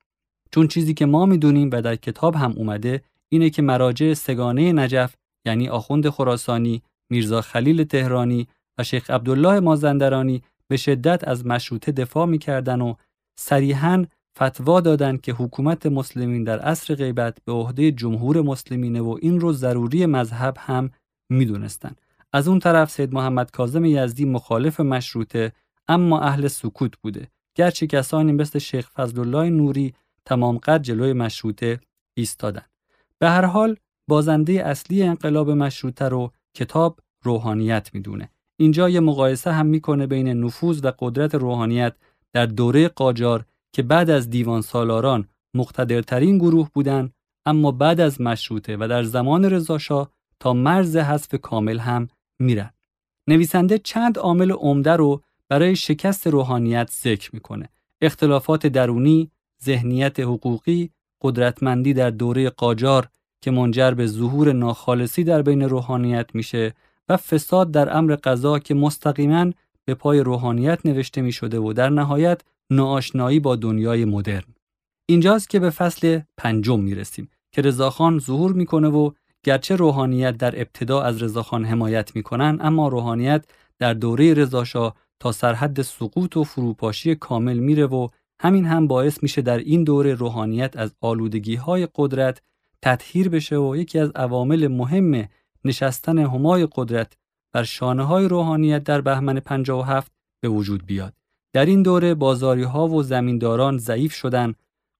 چون 0.51 0.67
چیزی 0.67 0.93
که 0.93 1.05
ما 1.05 1.25
می‌دونیم 1.25 1.69
و 1.73 1.81
در 1.81 1.95
کتاب 1.95 2.35
هم 2.35 2.51
اومده 2.51 3.01
اینه 3.29 3.49
که 3.49 3.61
مراجع 3.61 4.13
سگانه 4.13 4.73
نجف 4.73 5.15
یعنی 5.45 5.69
آخوند 5.69 6.09
خراسانی، 6.09 6.81
میرزا 7.09 7.41
خلیل 7.41 7.83
تهرانی 7.83 8.47
و 8.77 8.83
شیخ 8.83 9.09
عبدالله 9.09 9.59
مازندرانی 9.59 10.43
به 10.67 10.77
شدت 10.77 11.27
از 11.27 11.45
مشروطه 11.45 11.91
دفاع 11.91 12.25
می‌کردن 12.25 12.81
و 12.81 12.93
صریحا 13.39 14.05
فتوا 14.37 14.81
دادند 14.81 15.21
که 15.21 15.33
حکومت 15.33 15.85
مسلمین 15.85 16.43
در 16.43 16.59
عصر 16.59 16.95
غیبت 16.95 17.37
به 17.45 17.51
عهده 17.51 17.91
جمهور 17.91 18.41
مسلمینه 18.41 19.01
و 19.01 19.17
این 19.21 19.39
رو 19.39 19.53
ضروری 19.53 20.05
مذهب 20.05 20.57
هم 20.59 20.91
می‌دونستن. 21.29 21.95
از 22.33 22.47
اون 22.47 22.59
طرف 22.59 22.91
سید 22.91 23.13
محمد 23.13 23.51
کاظم 23.51 23.85
یزدی 23.85 24.25
مخالف 24.25 24.79
مشروطه 24.79 25.51
اما 25.87 26.19
اهل 26.19 26.47
سکوت 26.47 26.97
بوده. 26.97 27.27
گرچه 27.55 27.87
کسانی 27.87 28.31
مثل 28.31 28.59
شیخ 28.59 28.89
فضلالله 28.89 29.49
نوری 29.49 29.93
تمام 30.25 30.57
قد 30.57 30.81
جلوی 30.81 31.13
مشروطه 31.13 31.79
ایستادن. 32.13 32.65
به 33.19 33.29
هر 33.29 33.45
حال 33.45 33.75
بازنده 34.07 34.53
اصلی 34.65 35.03
انقلاب 35.03 35.51
مشروطه 35.51 36.05
رو 36.05 36.31
کتاب 36.53 36.99
روحانیت 37.23 37.89
می‌دونه. 37.93 38.29
اینجا 38.59 38.89
یه 38.89 38.99
مقایسه 38.99 39.51
هم 39.51 39.65
می‌کنه 39.65 40.07
بین 40.07 40.27
نفوذ 40.27 40.79
و 40.83 40.91
قدرت 40.99 41.35
روحانیت 41.35 41.95
در 42.33 42.45
دوره 42.45 42.87
قاجار 42.87 43.45
که 43.73 43.83
بعد 43.83 44.09
از 44.09 44.29
دیوان 44.29 44.61
سالاران 44.61 45.27
مقتدرترین 45.53 46.37
گروه 46.37 46.69
بودند 46.73 47.13
اما 47.45 47.71
بعد 47.71 47.99
از 47.99 48.21
مشروطه 48.21 48.77
و 48.79 48.87
در 48.87 49.03
زمان 49.03 49.45
رضاشاه 49.45 50.11
تا 50.39 50.53
مرز 50.53 50.97
حذف 50.97 51.35
کامل 51.35 51.79
هم 51.79 52.07
میرن. 52.39 52.73
نویسنده 53.27 53.77
چند 53.77 54.17
عامل 54.17 54.51
عمده 54.51 54.91
رو 54.91 55.23
برای 55.49 55.75
شکست 55.75 56.27
روحانیت 56.27 56.89
ذکر 56.91 57.29
می‌کنه. 57.33 57.69
اختلافات 58.01 58.67
درونی، 58.67 59.31
ذهنیت 59.63 60.19
حقوقی، 60.19 60.89
قدرتمندی 61.21 61.93
در 61.93 62.09
دوره 62.09 62.49
قاجار 62.49 63.09
که 63.41 63.51
منجر 63.51 63.91
به 63.91 64.07
ظهور 64.07 64.53
ناخالصی 64.53 65.23
در 65.23 65.41
بین 65.41 65.61
روحانیت 65.61 66.29
میشه 66.33 66.73
و 67.09 67.17
فساد 67.17 67.71
در 67.71 67.97
امر 67.97 68.15
قضا 68.15 68.59
که 68.59 68.73
مستقیما 68.73 69.51
به 69.85 69.93
پای 69.93 70.19
روحانیت 70.19 70.85
نوشته 70.85 71.21
می 71.21 71.31
شده 71.31 71.59
و 71.59 71.73
در 71.73 71.89
نهایت 71.89 72.41
ناآشنایی 72.69 73.39
با 73.39 73.55
دنیای 73.55 74.05
مدرن. 74.05 74.55
اینجاست 75.09 75.49
که 75.49 75.59
به 75.59 75.69
فصل 75.69 76.19
پنجم 76.37 76.79
می 76.79 76.95
رسیم 76.95 77.29
که 77.51 77.61
رضاخان 77.61 78.19
ظهور 78.19 78.53
می‌کنه 78.53 78.87
و 78.87 79.11
گرچه 79.43 79.75
روحانیت 79.75 80.37
در 80.37 80.59
ابتدا 80.59 81.01
از 81.01 81.23
رضاخان 81.23 81.65
حمایت 81.65 82.15
می‌کنن 82.15 82.57
اما 82.61 82.87
روحانیت 82.87 83.45
در 83.79 83.93
دوره 83.93 84.33
رضاشاه 84.33 84.95
تا 85.19 85.31
سرحد 85.31 85.81
سقوط 85.81 86.37
و 86.37 86.43
فروپاشی 86.43 87.15
کامل 87.15 87.57
میره 87.57 87.85
و 87.85 88.07
همین 88.41 88.65
هم 88.65 88.87
باعث 88.87 89.23
میشه 89.23 89.41
در 89.41 89.57
این 89.57 89.83
دوره 89.83 90.13
روحانیت 90.13 90.77
از 90.77 90.95
آلودگی 91.01 91.55
های 91.55 91.87
قدرت 91.95 92.41
تطهیر 92.81 93.29
بشه 93.29 93.57
و 93.57 93.75
یکی 93.75 93.99
از 93.99 94.11
عوامل 94.15 94.67
مهم 94.67 95.27
نشستن 95.65 96.17
همای 96.17 96.67
قدرت 96.75 97.13
بر 97.53 97.63
شانه 97.63 98.03
های 98.03 98.27
روحانیت 98.27 98.83
در 98.83 99.01
بهمن 99.01 99.39
57 99.39 100.11
به 100.41 100.49
وجود 100.49 100.85
بیاد. 100.85 101.13
در 101.53 101.65
این 101.65 101.83
دوره 101.83 102.15
بازاری 102.15 102.63
ها 102.63 102.87
و 102.87 103.03
زمینداران 103.03 103.77
ضعیف 103.77 104.13
شدن، 104.13 104.53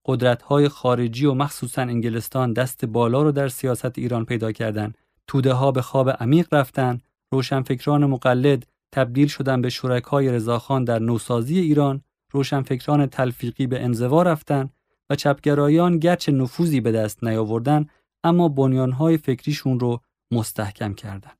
قدرت 0.06 0.42
های 0.42 0.68
خارجی 0.68 1.26
و 1.26 1.34
مخصوصا 1.34 1.82
انگلستان 1.82 2.52
دست 2.52 2.84
بالا 2.84 3.22
رو 3.22 3.32
در 3.32 3.48
سیاست 3.48 3.98
ایران 3.98 4.24
پیدا 4.24 4.52
کردند. 4.52 4.98
توده 5.26 5.52
ها 5.52 5.72
به 5.72 5.82
خواب 5.82 6.10
عمیق 6.10 6.54
رفتن، 6.54 7.00
روشنفکران 7.32 8.06
مقلد 8.06 8.66
تبدیل 8.92 9.28
شدن 9.28 9.62
به 9.62 9.68
شرکای 9.68 10.28
رضاخان 10.28 10.84
در 10.84 10.98
نوسازی 10.98 11.58
ایران، 11.58 12.02
روشنفکران 12.30 13.06
تلفیقی 13.06 13.66
به 13.66 13.84
انزوا 13.84 14.22
رفتن 14.22 14.70
و 15.10 15.14
چپگرایان 15.14 15.98
گرچه 15.98 16.32
نفوذی 16.32 16.80
به 16.80 16.92
دست 16.92 17.24
نیاوردن 17.24 17.86
اما 18.24 18.48
بنیانهای 18.48 19.16
فکریشون 19.16 19.80
رو 19.80 20.00
مستحکم 20.32 20.94
کردند. 20.94 21.38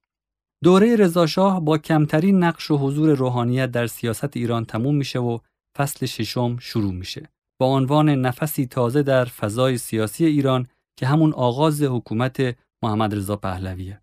دوره 0.65 0.97
رضاشاه 0.97 1.65
با 1.65 1.79
کمترین 1.79 2.45
نقش 2.45 2.71
و 2.71 2.77
حضور 2.77 3.15
روحانیت 3.15 3.71
در 3.71 3.87
سیاست 3.87 4.37
ایران 4.37 4.65
تموم 4.65 4.97
میشه 4.97 5.19
و 5.19 5.39
فصل 5.77 6.07
ششم 6.07 6.57
شروع 6.59 6.93
میشه 6.93 7.29
با 7.61 7.67
عنوان 7.67 8.09
نفسی 8.09 8.67
تازه 8.67 9.03
در 9.03 9.25
فضای 9.25 9.79
سیاسی 9.79 10.27
ایران 10.27 10.67
که 10.97 11.07
همون 11.07 11.33
آغاز 11.33 11.83
حکومت 11.83 12.57
محمد 12.83 13.15
رضا 13.15 13.37
پهلویه. 13.37 14.01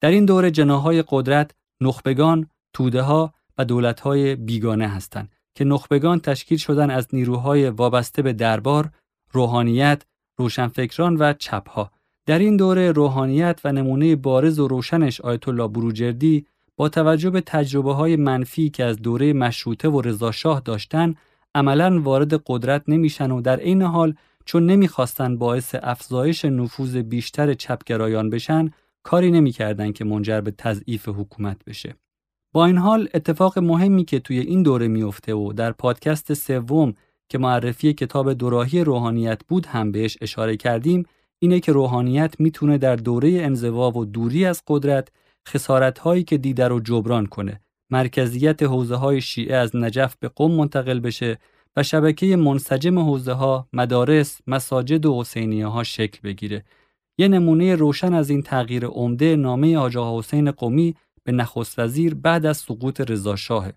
در 0.00 0.10
این 0.10 0.24
دوره 0.24 0.50
جناهای 0.50 1.04
قدرت 1.08 1.54
نخبگان، 1.80 2.50
توده 2.72 3.02
ها 3.02 3.34
و 3.58 3.64
دولت 3.64 4.00
های 4.00 4.36
بیگانه 4.36 4.88
هستند 4.88 5.32
که 5.58 5.64
نخبگان 5.64 6.20
تشکیل 6.20 6.58
شدن 6.58 6.90
از 6.90 7.08
نیروهای 7.12 7.68
وابسته 7.68 8.22
به 8.22 8.32
دربار، 8.32 8.90
روحانیت، 9.32 10.02
روشنفکران 10.36 11.16
و 11.16 11.32
چپها 11.32 11.90
در 12.26 12.38
این 12.38 12.56
دوره 12.56 12.92
روحانیت 12.92 13.60
و 13.64 13.72
نمونه 13.72 14.16
بارز 14.16 14.58
و 14.58 14.68
روشنش 14.68 15.20
آیت 15.20 15.48
الله 15.48 15.68
بروجردی 15.68 16.46
با 16.76 16.88
توجه 16.88 17.30
به 17.30 17.40
تجربه 17.40 17.94
های 17.94 18.16
منفی 18.16 18.70
که 18.70 18.84
از 18.84 18.96
دوره 18.96 19.32
مشروطه 19.32 19.88
و 19.88 20.00
رضاشاه 20.00 20.60
داشتن 20.64 21.14
عملا 21.54 22.00
وارد 22.00 22.42
قدرت 22.46 22.82
نمیشن 22.88 23.30
و 23.30 23.40
در 23.40 23.56
این 23.56 23.82
حال 23.82 24.14
چون 24.44 24.66
نمی‌خواستن 24.66 25.38
باعث 25.38 25.74
افزایش 25.82 26.44
نفوذ 26.44 26.96
بیشتر 26.96 27.54
چپگرایان 27.54 28.30
بشن 28.30 28.70
کاری 29.02 29.30
نمی‌کردند 29.30 29.94
که 29.94 30.04
منجر 30.04 30.40
به 30.40 30.50
تضعیف 30.50 31.08
حکومت 31.08 31.64
بشه. 31.64 31.94
با 32.52 32.66
این 32.66 32.78
حال 32.78 33.08
اتفاق 33.14 33.58
مهمی 33.58 34.04
که 34.04 34.18
توی 34.18 34.38
این 34.38 34.62
دوره 34.62 34.88
میفته 34.88 35.34
و 35.34 35.52
در 35.52 35.72
پادکست 35.72 36.34
سوم 36.34 36.94
که 37.28 37.38
معرفی 37.38 37.92
کتاب 37.92 38.32
دوراهی 38.32 38.84
روحانیت 38.84 39.40
بود 39.48 39.66
هم 39.66 39.92
بهش 39.92 40.18
اشاره 40.20 40.56
کردیم 40.56 41.06
اینه 41.38 41.60
که 41.60 41.72
روحانیت 41.72 42.40
می‌تونه 42.40 42.78
در 42.78 42.96
دوره 42.96 43.30
انزوا 43.30 43.90
و 43.90 44.04
دوری 44.04 44.44
از 44.44 44.62
قدرت 44.66 45.08
خسارت 45.48 45.98
هایی 45.98 46.24
که 46.24 46.38
دیده 46.38 46.68
رو 46.68 46.80
جبران 46.80 47.26
کنه 47.26 47.60
مرکزیت 47.90 48.62
حوزه 48.62 48.94
های 48.94 49.20
شیعه 49.20 49.56
از 49.56 49.76
نجف 49.76 50.16
به 50.20 50.30
قم 50.36 50.50
منتقل 50.50 51.00
بشه 51.00 51.38
و 51.76 51.82
شبکه 51.82 52.36
منسجم 52.36 52.98
حوزه 52.98 53.32
ها، 53.32 53.68
مدارس، 53.72 54.40
مساجد 54.46 55.06
و 55.06 55.20
حسینیه 55.20 55.66
ها 55.66 55.84
شکل 55.84 56.18
بگیره. 56.24 56.64
یه 57.18 57.28
نمونه 57.28 57.74
روشن 57.74 58.14
از 58.14 58.30
این 58.30 58.42
تغییر 58.42 58.86
عمده 58.86 59.36
نامه 59.36 59.76
آقا 59.76 60.18
حسین 60.18 60.50
قومی 60.50 60.94
به 61.28 61.32
نخست 61.32 61.78
وزیر 61.78 62.14
بعد 62.14 62.46
از 62.46 62.56
سقوط 62.56 63.00
رضاشاه. 63.00 63.70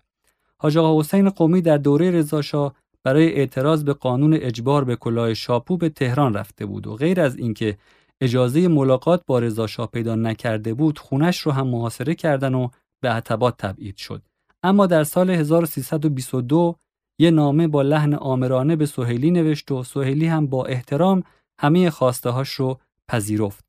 حاج 0.58 0.78
آقا 0.78 1.00
حسین 1.00 1.30
قومی 1.30 1.62
در 1.62 1.78
دوره 1.78 2.10
رضاشاه 2.10 2.74
برای 3.04 3.32
اعتراض 3.32 3.84
به 3.84 3.92
قانون 3.92 4.34
اجبار 4.34 4.84
به 4.84 4.96
کلاه 4.96 5.34
شاپو 5.34 5.76
به 5.76 5.88
تهران 5.88 6.34
رفته 6.34 6.66
بود 6.66 6.86
و 6.86 6.96
غیر 6.96 7.20
از 7.20 7.36
اینکه 7.36 7.78
اجازه 8.20 8.68
ملاقات 8.68 9.22
با 9.26 9.38
رضاشاه 9.38 9.86
پیدا 9.86 10.14
نکرده 10.14 10.74
بود 10.74 10.98
خونش 10.98 11.40
رو 11.40 11.52
هم 11.52 11.66
محاصره 11.66 12.14
کردن 12.14 12.54
و 12.54 12.68
به 13.00 13.08
عتبات 13.08 13.56
تبعید 13.56 13.96
شد 13.96 14.22
اما 14.62 14.86
در 14.86 15.04
سال 15.04 15.30
1322 15.30 16.76
یه 17.18 17.30
نامه 17.30 17.68
با 17.68 17.82
لحن 17.82 18.14
آمرانه 18.14 18.76
به 18.76 18.86
سهیلی 18.86 19.30
نوشت 19.30 19.70
و 19.70 19.84
سهیلی 19.84 20.26
هم 20.26 20.46
با 20.46 20.64
احترام 20.64 21.22
همه 21.58 21.90
خواسته 21.90 22.30
هاش 22.30 22.50
رو 22.50 22.80
پذیرفت. 23.08 23.64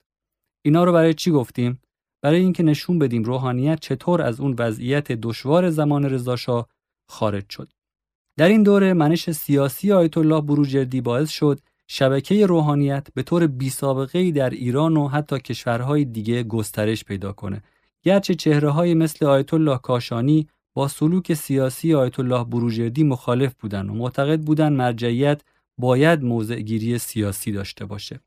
اینا 0.65 0.83
رو 0.83 0.93
برای 0.93 1.13
چی 1.13 1.31
گفتیم؟ 1.31 1.79
برای 2.23 2.39
اینکه 2.39 2.63
نشون 2.63 2.99
بدیم 2.99 3.23
روحانیت 3.23 3.79
چطور 3.79 4.21
از 4.21 4.39
اون 4.39 4.55
وضعیت 4.59 5.11
دشوار 5.11 5.69
زمان 5.69 6.05
رضاشاه 6.05 6.67
خارج 7.07 7.49
شد. 7.49 7.69
در 8.37 8.47
این 8.47 8.63
دوره 8.63 8.93
منش 8.93 9.31
سیاسی 9.31 9.91
آیت 9.91 10.17
الله 10.17 10.41
بروجردی 10.41 11.01
باعث 11.01 11.29
شد 11.29 11.59
شبکه 11.87 12.45
روحانیت 12.45 13.07
به 13.13 13.23
طور 13.23 13.47
بی 13.47 13.69
سابقه 13.69 14.31
در 14.31 14.49
ایران 14.49 14.97
و 14.97 15.07
حتی 15.07 15.39
کشورهای 15.39 16.05
دیگه 16.05 16.43
گسترش 16.43 17.03
پیدا 17.03 17.31
کنه. 17.31 17.63
گرچه 18.03 18.35
چهره 18.35 18.69
های 18.69 18.93
مثل 18.93 19.25
آیت 19.25 19.53
الله 19.53 19.77
کاشانی 19.77 20.47
با 20.73 20.87
سلوک 20.87 21.33
سیاسی 21.33 21.93
آیت 21.93 22.19
الله 22.19 22.43
بروجردی 22.43 23.03
مخالف 23.03 23.53
بودند 23.53 23.89
و 23.89 23.93
معتقد 23.93 24.41
بودند 24.41 24.77
مرجعیت 24.77 25.41
باید 25.77 26.23
موضع 26.23 26.59
گیری 26.59 26.97
سیاسی 26.97 27.51
داشته 27.51 27.85
باشه. 27.85 28.19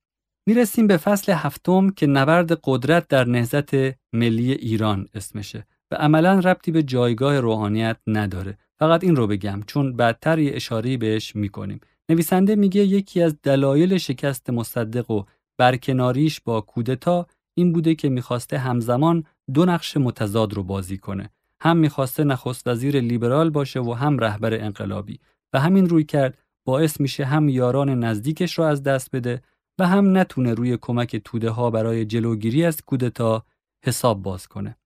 می‌رسیم 0.49 0.87
به 0.87 0.97
فصل 0.97 1.33
هفتم 1.33 1.91
که 1.91 2.07
نبرد 2.07 2.61
قدرت 2.65 3.09
در 3.09 3.25
نهزت 3.25 3.75
ملی 4.13 4.53
ایران 4.53 5.07
اسمشه 5.15 5.67
و 5.91 5.95
عملا 5.95 6.39
ربطی 6.39 6.71
به 6.71 6.83
جایگاه 6.83 7.41
روحانیت 7.41 7.97
نداره. 8.07 8.59
فقط 8.79 9.05
این 9.05 9.17
رو 9.17 9.27
بگم 9.27 9.61
چون 9.67 9.97
بعدتر 9.97 10.39
یه 10.39 10.53
اشاری 10.55 10.97
بهش 10.97 11.37
می‌کنیم. 11.37 11.81
نویسنده 12.09 12.57
میگه 12.57 12.85
یکی 12.85 13.23
از 13.23 13.37
دلایل 13.43 13.99
شکست 13.99 14.51
مصدق 14.51 15.11
و 15.11 15.25
برکناریش 15.59 16.41
با 16.41 16.61
کودتا 16.61 17.27
این 17.55 17.73
بوده 17.73 17.95
که 17.95 18.09
می‌خواسته 18.09 18.59
همزمان 18.59 19.25
دو 19.55 19.65
نقش 19.65 19.97
متضاد 19.97 20.55
رو 20.55 20.63
بازی 20.63 20.99
کنه. 20.99 21.31
هم 21.61 21.77
می‌خواسته 21.77 22.25
نخست 22.25 22.69
وزیر 22.69 23.01
لیبرال 23.01 23.51
باشه 23.51 23.81
و 23.81 23.93
هم 23.93 24.19
رهبر 24.19 24.55
انقلابی 24.55 25.19
و 25.53 25.61
همین 25.61 25.89
روی 25.89 26.05
کرد 26.05 26.39
باعث 26.65 27.01
میشه 27.01 27.25
هم 27.25 27.49
یاران 27.49 28.05
نزدیکش 28.05 28.59
رو 28.59 28.65
از 28.65 28.83
دست 28.83 29.17
بده 29.17 29.43
و 29.79 29.87
هم 29.87 30.17
نتونه 30.17 30.55
روی 30.55 30.77
کمک 30.77 31.17
توده 31.17 31.51
ها 31.51 31.71
برای 31.71 32.05
جلوگیری 32.05 32.65
از 32.65 32.83
کودتا 32.83 33.45
حساب 33.85 34.23
باز 34.23 34.47
کنه. 34.47 34.77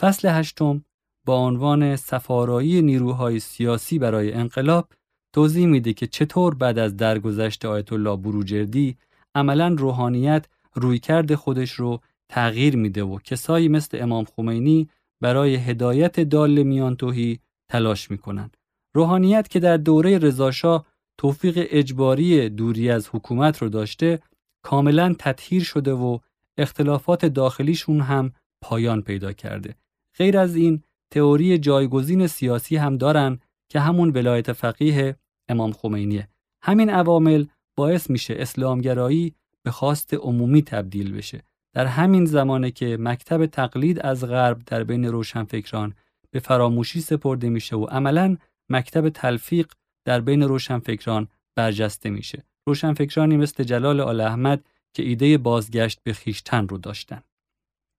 فصل 0.00 0.28
هشتم 0.28 0.84
با 1.26 1.36
عنوان 1.36 1.96
سفارایی 1.96 2.82
نیروهای 2.82 3.40
سیاسی 3.40 3.98
برای 3.98 4.32
انقلاب 4.32 4.88
توضیح 5.32 5.66
میده 5.66 5.92
که 5.92 6.06
چطور 6.06 6.54
بعد 6.54 6.78
از 6.78 6.96
درگذشت 6.96 7.64
آیت 7.64 7.92
الله 7.92 8.16
بروجردی 8.16 8.96
عملا 9.34 9.74
روحانیت 9.78 10.46
رویکرد 10.74 11.34
خودش 11.34 11.72
رو 11.72 12.00
تغییر 12.28 12.76
میده 12.76 13.02
و 13.04 13.18
کسایی 13.18 13.68
مثل 13.68 13.98
امام 14.02 14.24
خمینی 14.24 14.88
برای 15.20 15.56
هدایت 15.56 16.20
دال 16.20 16.62
میان 16.62 16.96
توهی 16.96 17.38
تلاش 17.68 18.10
می‌کنن. 18.10 18.50
روحانیت 18.94 19.48
که 19.48 19.60
در 19.60 19.76
دوره 19.76 20.18
رضاشاه 20.18 20.86
توفیق 21.18 21.66
اجباری 21.70 22.48
دوری 22.48 22.90
از 22.90 23.08
حکومت 23.12 23.58
رو 23.62 23.68
داشته 23.68 24.20
کاملا 24.62 25.14
تطهیر 25.18 25.62
شده 25.62 25.92
و 25.92 26.18
اختلافات 26.58 27.26
داخلیشون 27.26 28.00
هم 28.00 28.32
پایان 28.62 29.02
پیدا 29.02 29.32
کرده. 29.32 29.74
غیر 30.16 30.38
از 30.38 30.56
این 30.56 30.82
تئوری 31.10 31.58
جایگزین 31.58 32.26
سیاسی 32.26 32.76
هم 32.76 32.96
دارن 32.96 33.38
که 33.68 33.80
همون 33.80 34.10
ولایت 34.10 34.52
فقیه 34.52 35.16
امام 35.48 35.72
خمینیه. 35.72 36.28
همین 36.62 36.90
عوامل 36.90 37.44
باعث 37.76 38.10
میشه 38.10 38.34
اسلامگرایی 38.38 39.34
به 39.62 39.70
خواست 39.70 40.14
عمومی 40.14 40.62
تبدیل 40.62 41.12
بشه. 41.12 41.42
در 41.72 41.86
همین 41.86 42.24
زمانه 42.24 42.70
که 42.70 42.96
مکتب 43.00 43.46
تقلید 43.46 44.00
از 44.00 44.24
غرب 44.24 44.62
در 44.66 44.84
بین 44.84 45.04
روشنفکران 45.04 45.94
به 46.30 46.40
فراموشی 46.40 47.00
سپرده 47.00 47.48
میشه 47.48 47.76
و 47.76 47.84
عملا 47.84 48.36
مکتب 48.68 49.08
تلفیق 49.08 49.72
در 50.04 50.20
بین 50.20 50.42
روشنفکران 50.42 51.28
برجسته 51.56 52.10
میشه. 52.10 52.44
روشنفکرانی 52.68 53.36
مثل 53.36 53.64
جلال 53.64 54.00
آل 54.00 54.20
احمد 54.20 54.64
که 54.94 55.02
ایده 55.02 55.38
بازگشت 55.38 56.00
به 56.02 56.12
خیشتن 56.12 56.68
رو 56.68 56.78
داشتن. 56.78 57.22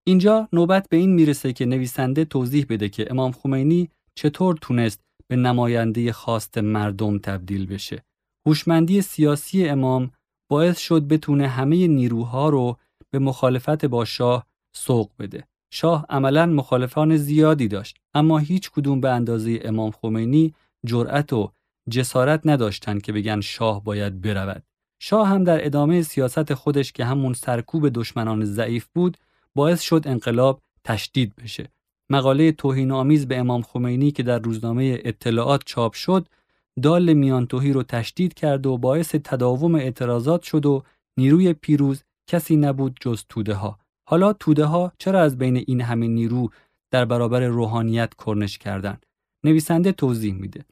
اینجا 0.08 0.48
نوبت 0.54 0.90
به 0.90 0.98
این 0.98 1.14
می‌رسه 1.14 1.54
که 1.54 1.66
نویسنده 1.66 2.26
توضیح 2.26 2.66
بده 2.70 2.90
که 2.90 3.08
امام 3.12 3.32
خمینی 3.32 3.90
چطور 4.16 4.58
تونست 4.62 5.02
به 5.28 5.36
نماینده 5.36 6.12
خواست 6.12 6.58
مردم 6.58 7.18
تبدیل 7.18 7.66
بشه. 7.66 8.04
هوشمندی 8.48 9.02
سیاسی 9.02 9.68
امام 9.68 10.12
باعث 10.50 10.80
شد 10.80 11.08
بتونه 11.08 11.48
همه 11.48 11.88
نیروها 11.88 12.50
رو 12.50 12.78
به 13.12 13.20
مخالفت 13.20 13.86
با 13.86 14.06
شاه 14.06 14.46
سوق 14.76 15.12
بده. 15.20 15.48
شاه 15.74 16.06
عملا 16.10 16.46
مخالفان 16.46 17.18
زیادی 17.18 17.68
داشت 17.68 17.98
اما 18.14 18.38
هیچ 18.38 18.72
کدوم 18.72 19.02
به 19.02 19.10
اندازه 19.10 19.60
امام 19.64 19.92
خمینی 19.92 20.54
جرأت 20.86 21.34
و 21.34 21.52
جسارت 21.90 22.42
نداشتند 22.46 23.02
که 23.02 23.12
بگن 23.12 23.42
شاه 23.42 23.84
باید 23.84 24.22
برود. 24.22 24.64
شاه 25.00 25.28
هم 25.28 25.44
در 25.44 25.66
ادامه 25.66 26.02
سیاست 26.02 26.54
خودش 26.54 26.92
که 26.92 27.06
همون 27.06 27.34
سرکوب 27.34 27.90
دشمنان 27.90 28.46
ضعیف 28.46 28.88
بود 28.94 29.18
باعث 29.56 29.82
شد 29.82 30.04
انقلاب 30.06 30.62
تشدید 30.84 31.36
بشه. 31.36 31.72
مقاله 32.10 32.52
توهین 32.52 32.92
آمیز 32.92 33.28
به 33.28 33.38
امام 33.38 33.62
خمینی 33.62 34.12
که 34.12 34.24
در 34.24 34.40
روزنامه 34.40 35.02
اطلاعات 35.06 35.62
چاپ 35.66 35.94
شد 35.94 36.28
دال 36.82 37.14
میانتوهی 37.14 37.74
رو 37.74 37.84
تشدید 37.84 38.34
کرد 38.34 38.66
و 38.66 38.78
باعث 38.78 39.16
تداوم 39.16 39.76
اعتراضات 39.76 40.42
شد 40.42 40.66
و 40.66 40.84
نیروی 41.18 41.54
پیروز 41.54 42.04
کسی 42.28 42.56
نبود 42.56 42.98
جز 43.02 43.24
توده 43.30 43.54
ها. 43.54 43.80
حالا 44.08 44.34
توده 44.34 44.66
ها 44.66 44.92
چرا 44.98 45.22
از 45.22 45.38
بین 45.38 45.64
این 45.68 45.82
همه 45.82 46.08
نیرو 46.08 46.50
در 46.92 47.06
برابر 47.06 47.48
روحانیت 47.48 48.14
کرنش 48.26 48.58
کردند؟ 48.58 49.06
نویسنده 49.44 49.92
توضیح 49.92 50.34
میده. 50.34 50.66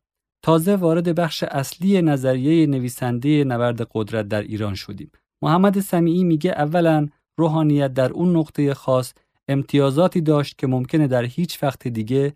تازه 0.44 0.76
وارد 0.76 1.16
بخش 1.16 1.44
اصلی 1.44 2.02
نظریه 2.02 2.68
نویسنده 2.68 3.44
نبرد 3.44 3.88
قدرت 3.92 4.28
در 4.28 4.42
ایران 4.42 4.76
شدیم. 4.76 5.12
محمد 5.42 5.80
سمیعی 5.80 6.24
میگه 6.24 6.52
اولا 6.52 7.08
روحانیت 7.38 7.94
در 7.94 8.12
اون 8.12 8.36
نقطه 8.36 8.74
خاص 8.74 9.14
امتیازاتی 9.48 10.22
داشت 10.22 10.58
که 10.58 10.68
ممکنه 10.68 11.08
در 11.08 11.24
هیچ 11.24 11.64
وقت 11.64 11.88
دیگه 11.88 12.34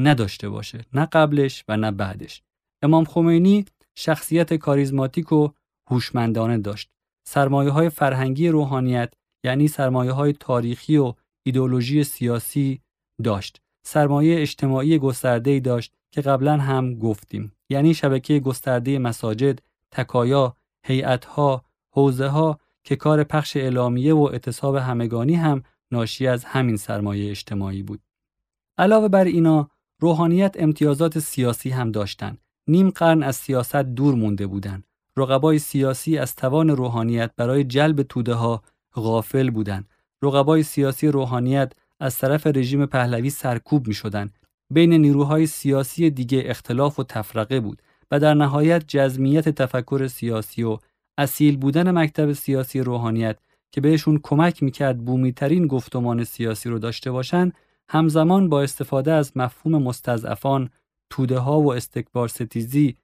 نداشته 0.00 0.48
باشه 0.48 0.84
نه 0.92 1.06
قبلش 1.06 1.64
و 1.68 1.76
نه 1.76 1.90
بعدش. 1.90 2.42
امام 2.82 3.04
خمینی 3.04 3.64
شخصیت 3.98 4.54
کاریزماتیک 4.54 5.32
و 5.32 5.48
هوشمندانه 5.90 6.58
داشت. 6.58 6.90
سرمایه 7.28 7.70
های 7.70 7.88
فرهنگی 7.88 8.48
روحانیت 8.48 9.14
یعنی 9.44 9.68
سرمایه 9.68 10.12
های 10.12 10.32
تاریخی 10.32 10.96
و 10.96 11.14
ایدولوژی 11.46 12.04
سیاسی 12.04 12.80
داشت. 13.24 13.60
سرمایه 13.86 14.40
اجتماعی 14.40 14.98
گسترده 14.98 15.60
داشت. 15.60 15.97
که 16.10 16.20
قبلا 16.20 16.56
هم 16.56 16.94
گفتیم 16.94 17.52
یعنی 17.68 17.94
شبکه 17.94 18.40
گسترده 18.40 18.98
مساجد 18.98 19.58
تکایا 19.90 20.56
هیئتها 20.82 21.64
حوزه 21.90 22.26
ها 22.26 22.58
که 22.84 22.96
کار 22.96 23.24
پخش 23.24 23.56
اعلامیه 23.56 24.14
و 24.14 24.22
اعتصاب 24.22 24.76
همگانی 24.76 25.34
هم 25.34 25.62
ناشی 25.92 26.26
از 26.26 26.44
همین 26.44 26.76
سرمایه 26.76 27.30
اجتماعی 27.30 27.82
بود. 27.82 28.00
علاوه 28.78 29.08
بر 29.08 29.24
اینا 29.24 29.70
روحانیت 30.00 30.56
امتیازات 30.58 31.18
سیاسی 31.18 31.70
هم 31.70 31.92
داشتند. 31.92 32.38
نیم 32.66 32.90
قرن 32.90 33.22
از 33.22 33.36
سیاست 33.36 33.76
دور 33.76 34.14
مونده 34.14 34.46
بودند. 34.46 34.84
رقبای 35.16 35.58
سیاسی 35.58 36.18
از 36.18 36.34
توان 36.34 36.70
روحانیت 36.70 37.30
برای 37.36 37.64
جلب 37.64 38.02
توده 38.02 38.34
ها 38.34 38.62
غافل 38.94 39.50
بودند. 39.50 39.88
رقبای 40.22 40.62
سیاسی 40.62 41.08
روحانیت 41.08 41.72
از 42.00 42.18
طرف 42.18 42.46
رژیم 42.46 42.86
پهلوی 42.86 43.30
سرکوب 43.30 43.88
می 43.88 43.94
شدن. 43.94 44.30
بین 44.70 44.92
نیروهای 44.92 45.46
سیاسی 45.46 46.10
دیگه 46.10 46.42
اختلاف 46.46 46.98
و 46.98 47.04
تفرقه 47.04 47.60
بود 47.60 47.82
و 48.10 48.20
در 48.20 48.34
نهایت 48.34 48.84
جزمیت 48.88 49.48
تفکر 49.48 50.06
سیاسی 50.06 50.62
و 50.62 50.78
اصیل 51.18 51.56
بودن 51.56 51.90
مکتب 51.90 52.32
سیاسی 52.32 52.80
روحانیت 52.80 53.38
که 53.72 53.80
بهشون 53.80 54.20
کمک 54.22 54.62
می‌کرد 54.62 55.04
بومیترین 55.04 55.66
گفتمان 55.66 56.24
سیاسی 56.24 56.68
رو 56.68 56.78
داشته 56.78 57.10
باشن 57.10 57.52
همزمان 57.90 58.48
با 58.48 58.62
استفاده 58.62 59.12
از 59.12 59.36
مفهوم 59.36 59.82
مستضعفان 59.82 60.70
توده 61.10 61.38
ها 61.38 61.60
و 61.60 61.74
استکبار 61.74 62.28
ستیزی 62.28 62.96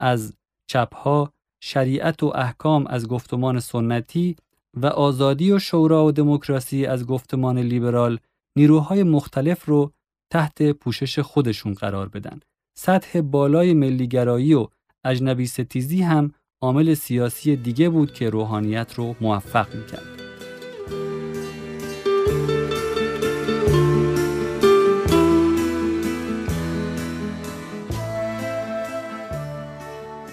از 0.00 0.34
چپها 0.70 1.32
شریعت 1.62 2.22
و 2.22 2.32
احکام 2.34 2.86
از 2.86 3.08
گفتمان 3.08 3.60
سنتی 3.60 4.36
و 4.74 4.86
آزادی 4.86 5.52
و 5.52 5.58
شورا 5.58 6.04
و 6.06 6.12
دموکراسی 6.12 6.86
از 6.86 7.06
گفتمان 7.06 7.58
لیبرال 7.58 8.18
نیروهای 8.56 9.02
مختلف 9.02 9.64
رو 9.64 9.92
تحت 10.30 10.62
پوشش 10.62 11.18
خودشون 11.18 11.74
قرار 11.74 12.08
بدن. 12.08 12.40
سطح 12.78 13.20
بالای 13.20 13.74
ملیگرایی 13.74 14.54
و 14.54 14.68
اجنبی 15.04 15.46
ستیزی 15.46 16.02
هم 16.02 16.32
عامل 16.62 16.94
سیاسی 16.94 17.56
دیگه 17.56 17.88
بود 17.88 18.12
که 18.12 18.30
روحانیت 18.30 18.94
رو 18.94 19.14
موفق 19.20 19.74
می‌کرد. 19.74 20.20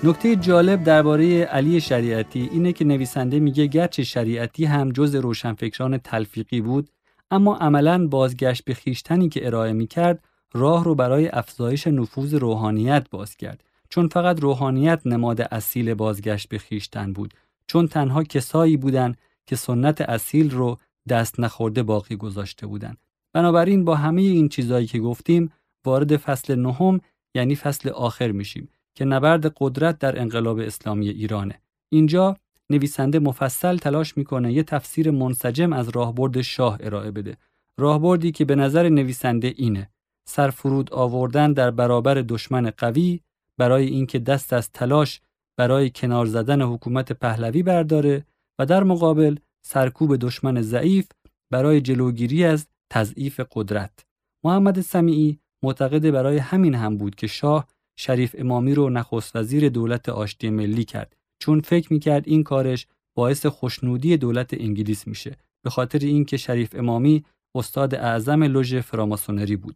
نکته 0.04 0.36
جالب 0.36 0.84
درباره 0.84 1.44
علی 1.44 1.82
شریعتی 1.82 2.50
اینه 2.52 2.74
که 2.74 2.86
نویسنده 2.86 3.40
میگه 3.40 3.66
گرچه 3.66 4.04
شریعتی 4.04 4.66
هم 4.66 4.92
جز 4.92 5.16
روشنفکران 5.16 5.98
تلفیقی 5.98 6.62
بود 6.62 6.90
اما 7.32 7.56
عملا 7.56 8.08
بازگشت 8.08 8.64
به 8.66 8.74
خیشتنی 8.74 9.30
که 9.30 9.48
ارائه 9.48 9.74
می‌کرد 9.74 10.24
راه 10.54 10.84
رو 10.84 10.96
برای 10.96 11.28
افزایش 11.28 11.88
نفوذ 11.88 12.34
روحانیت 12.34 13.10
باز 13.10 13.36
کرد 13.36 13.64
چون 13.90 14.08
فقط 14.08 14.40
روحانیت 14.40 15.02
نماد 15.06 15.42
اصیل 15.42 15.94
بازگشت 15.94 16.50
به 16.50 16.58
خیشتن 16.58 17.14
بود 17.14 17.34
چون 17.68 17.88
تنها 17.88 18.24
کسایی 18.24 18.78
بودند 18.78 19.18
که 19.46 19.56
سنت 19.56 20.02
اصیل 20.02 20.52
رو 20.52 20.78
دست 21.10 21.40
نخورده 21.40 21.84
باقی 21.84 22.16
گذاشته 22.16 22.68
بودند. 22.68 22.98
بنابراین 23.34 23.86
با 23.86 23.96
همه 23.96 24.22
این 24.22 24.50
چیزهایی 24.50 24.88
که 24.88 25.00
گفتیم 25.00 25.52
وارد 25.86 26.18
فصل 26.18 26.56
نهم 26.56 27.02
یعنی 27.36 27.56
فصل 27.56 27.90
آخر 27.90 28.32
میشیم 28.32 28.70
که 28.96 29.06
نبرد 29.06 29.54
قدرت 29.58 30.00
در 30.00 30.22
انقلاب 30.22 30.60
اسلامی 30.60 31.10
ایرانه. 31.10 31.62
اینجا 31.90 32.38
نویسنده 32.70 33.20
مفصل 33.20 33.78
تلاش 33.78 34.18
می‌کنه 34.18 34.54
یه 34.54 34.64
تفسیر 34.64 35.12
منسجم 35.12 35.74
از 35.74 35.90
راهبرد 35.90 36.42
شاه 36.42 36.78
ارائه 36.80 37.12
بده. 37.12 37.38
راهبردی 37.78 38.32
که 38.32 38.46
به 38.46 38.56
نظر 38.56 38.90
نویسنده 38.90 39.54
اینه. 39.58 39.90
سرفرود 40.30 40.94
آوردن 40.94 41.54
در 41.54 41.72
برابر 41.72 42.14
دشمن 42.14 42.70
قوی 42.70 43.20
برای 43.58 43.86
اینکه 43.86 44.20
دست 44.20 44.54
از 44.54 44.72
تلاش 44.72 45.22
برای 45.58 45.90
کنار 45.90 46.26
زدن 46.26 46.62
حکومت 46.62 47.12
پهلوی 47.12 47.64
برداره 47.64 48.26
و 48.60 48.66
در 48.66 48.84
مقابل 48.84 49.36
سرکوب 49.62 50.16
دشمن 50.16 50.62
ضعیف 50.62 51.08
برای 51.52 51.82
جلوگیری 51.82 52.44
از 52.44 52.68
تضعیف 52.90 53.40
قدرت. 53.52 54.06
محمد 54.44 54.82
سمیعی 54.82 55.40
معتقد 55.64 56.12
برای 56.12 56.38
همین 56.38 56.76
هم 56.76 56.98
بود 56.98 57.16
که 57.16 57.28
شاه 57.28 57.68
شریف 57.96 58.36
امامی 58.38 58.76
رو 58.76 58.90
نخست 58.90 59.36
وزیر 59.36 59.70
دولت 59.70 60.10
آشتی 60.10 60.50
ملی 60.50 60.84
کرد. 60.84 61.17
چون 61.40 61.62
فکر 61.62 61.94
می‌کرد 61.94 62.24
این 62.28 62.44
کارش 62.44 62.88
باعث 63.16 63.46
خوشنودی 63.46 64.18
دولت 64.18 64.54
انگلیس 64.54 65.08
میشه 65.08 65.38
به 65.64 65.70
خاطر 65.70 66.00
اینکه 66.00 66.38
شریف 66.38 66.76
امامی 66.76 67.26
استاد 67.56 67.96
اعظم 67.96 68.44
لوژ 68.44 68.76
فراماسونری 68.76 69.56
بود. 69.56 69.76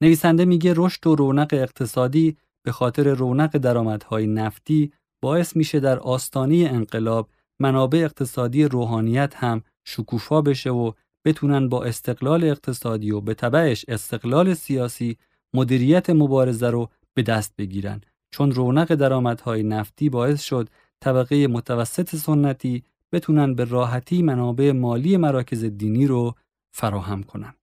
نویسنده 0.00 0.44
میگه 0.44 0.74
رشد 0.76 1.06
و 1.06 1.14
رونق 1.14 1.48
اقتصادی 1.52 2.36
به 2.62 2.72
خاطر 2.72 3.14
رونق 3.14 3.56
درآمدهای 3.56 4.26
نفتی 4.26 4.92
باعث 5.22 5.56
میشه 5.56 5.80
در 5.80 5.98
آستانه 5.98 6.56
انقلاب 6.72 7.30
منابع 7.60 7.98
اقتصادی 7.98 8.64
روحانیت 8.64 9.34
هم 9.36 9.62
شکوفا 9.84 10.42
بشه 10.42 10.70
و 10.70 10.92
بتونن 11.24 11.68
با 11.68 11.84
استقلال 11.84 12.44
اقتصادی 12.44 13.10
و 13.10 13.20
به 13.20 13.34
تبعش 13.34 13.84
استقلال 13.88 14.54
سیاسی 14.54 15.18
مدیریت 15.54 16.10
مبارزه 16.10 16.70
رو 16.70 16.90
به 17.14 17.22
دست 17.22 17.54
بگیرن. 17.58 18.00
چون 18.30 18.52
رونق 18.52 18.94
درآمدهای 18.94 19.62
نفتی 19.62 20.08
باعث 20.08 20.42
شد 20.42 20.68
طبقه 21.00 21.46
متوسط 21.46 22.16
سنتی 22.16 22.84
بتونن 23.12 23.54
به 23.54 23.64
راحتی 23.64 24.22
منابع 24.22 24.72
مالی 24.72 25.16
مراکز 25.16 25.64
دینی 25.64 26.06
رو 26.06 26.34
فراهم 26.72 27.22
کنن. 27.22 27.54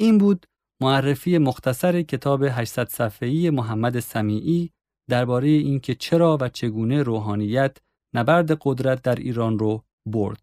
این 0.00 0.18
بود 0.18 0.46
معرفی 0.80 1.38
مختصر 1.38 2.02
کتاب 2.02 2.42
800 2.42 2.88
صفحه‌ای 2.88 3.50
محمد 3.50 4.00
سمیعی 4.00 4.70
درباره 5.08 5.48
اینکه 5.48 5.94
چرا 5.94 6.38
و 6.40 6.48
چگونه 6.48 7.02
روحانیت 7.02 7.76
نبرد 8.14 8.58
قدرت 8.60 9.02
در 9.02 9.14
ایران 9.14 9.58
رو 9.58 9.82
برد. 10.06 10.42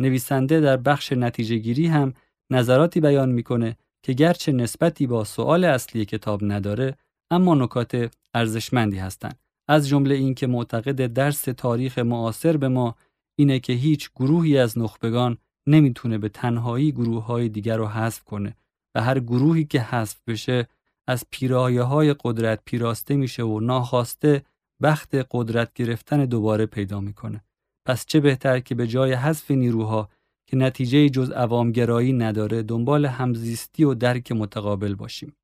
نویسنده 0.00 0.60
در 0.60 0.76
بخش 0.76 1.12
نتیجه 1.12 1.56
گیری 1.56 1.86
هم 1.86 2.14
نظراتی 2.50 3.00
بیان 3.00 3.32
می‌کنه 3.32 3.76
که 4.02 4.12
گرچه 4.12 4.52
نسبتی 4.52 5.06
با 5.06 5.24
سوال 5.24 5.64
اصلی 5.64 6.04
کتاب 6.04 6.40
نداره 6.44 6.96
اما 7.30 7.54
نکات 7.54 8.14
ارزشمندی 8.34 8.98
هستند. 8.98 9.38
از 9.68 9.88
جمله 9.88 10.14
اینکه 10.14 10.46
معتقد 10.46 11.06
درس 11.06 11.42
تاریخ 11.42 11.98
معاصر 11.98 12.56
به 12.56 12.68
ما 12.68 12.96
اینه 13.38 13.58
که 13.60 13.72
هیچ 13.72 14.10
گروهی 14.16 14.58
از 14.58 14.78
نخبگان 14.78 15.38
نمی‌تونه 15.66 16.18
به 16.18 16.28
تنهایی 16.28 16.92
گروه 16.92 17.24
های 17.24 17.48
دیگر 17.48 17.76
رو 17.76 17.86
حذف 17.86 18.24
کنه 18.24 18.56
و 18.94 19.02
هر 19.02 19.20
گروهی 19.20 19.64
که 19.64 19.80
حذف 19.80 20.20
بشه 20.26 20.68
از 21.06 21.24
پیرایه 21.30 21.82
های 21.82 22.14
قدرت 22.24 22.60
پیراسته 22.64 23.16
میشه 23.16 23.42
و 23.42 23.60
ناخواسته 23.60 24.42
بخت 24.82 25.14
قدرت 25.30 25.72
گرفتن 25.74 26.24
دوباره 26.24 26.66
پیدا 26.66 27.00
می‌کنه. 27.00 27.44
پس 27.86 28.06
چه 28.06 28.20
بهتر 28.20 28.60
که 28.60 28.74
به 28.74 28.86
جای 28.86 29.12
حذف 29.12 29.50
نیروها 29.50 30.08
که 30.46 30.56
نتیجه 30.56 31.08
جز 31.08 31.30
عوامگرایی 31.30 32.12
نداره 32.12 32.62
دنبال 32.62 33.06
همزیستی 33.06 33.84
و 33.84 33.94
درک 33.94 34.32
متقابل 34.32 34.94
باشیم. 34.94 35.36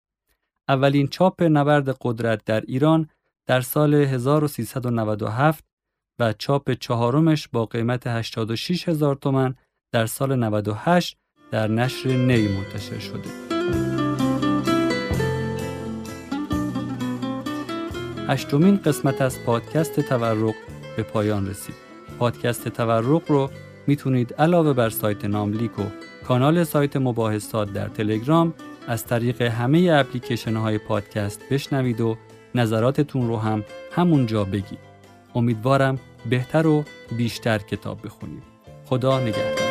اولین 0.72 1.06
چاپ 1.06 1.42
نبرد 1.42 1.96
قدرت 2.00 2.44
در 2.44 2.60
ایران 2.60 3.08
در 3.46 3.60
سال 3.60 3.94
1397 3.94 5.64
و 6.18 6.32
چاپ 6.32 6.72
چهارمش 6.72 7.48
با 7.48 7.66
قیمت 7.66 8.06
86 8.06 8.88
هزار 8.88 9.14
تومن 9.14 9.54
در 9.92 10.06
سال 10.06 10.36
98 10.36 11.16
در 11.50 11.68
نشر 11.68 12.08
نی 12.08 12.48
منتشر 12.48 12.98
شده. 12.98 13.28
هشتمین 18.28 18.76
قسمت 18.76 19.22
از 19.22 19.44
پادکست 19.44 20.00
تورق 20.00 20.54
به 20.96 21.02
پایان 21.02 21.46
رسید. 21.46 21.74
پادکست 22.18 22.68
تورق 22.68 23.30
رو 23.30 23.50
می‌تونید 23.86 24.34
علاوه 24.34 24.72
بر 24.72 24.90
سایت 24.90 25.24
ناملیک 25.24 25.78
و 25.78 25.82
کانال 26.32 26.64
سایت 26.64 26.96
مباحثات 26.96 27.72
در 27.72 27.88
تلگرام 27.88 28.54
از 28.88 29.06
طریق 29.06 29.42
همه 29.42 29.90
اپلیکیشن 29.92 30.56
های 30.56 30.78
پادکست 30.78 31.48
بشنوید 31.50 32.00
و 32.00 32.16
نظراتتون 32.54 33.28
رو 33.28 33.36
هم 33.36 33.64
همونجا 33.92 34.44
بگید. 34.44 34.78
امیدوارم 35.34 35.98
بهتر 36.30 36.66
و 36.66 36.84
بیشتر 37.16 37.58
کتاب 37.58 38.06
بخونید. 38.06 38.42
خدا 38.86 39.20
نگهدار. 39.20 39.61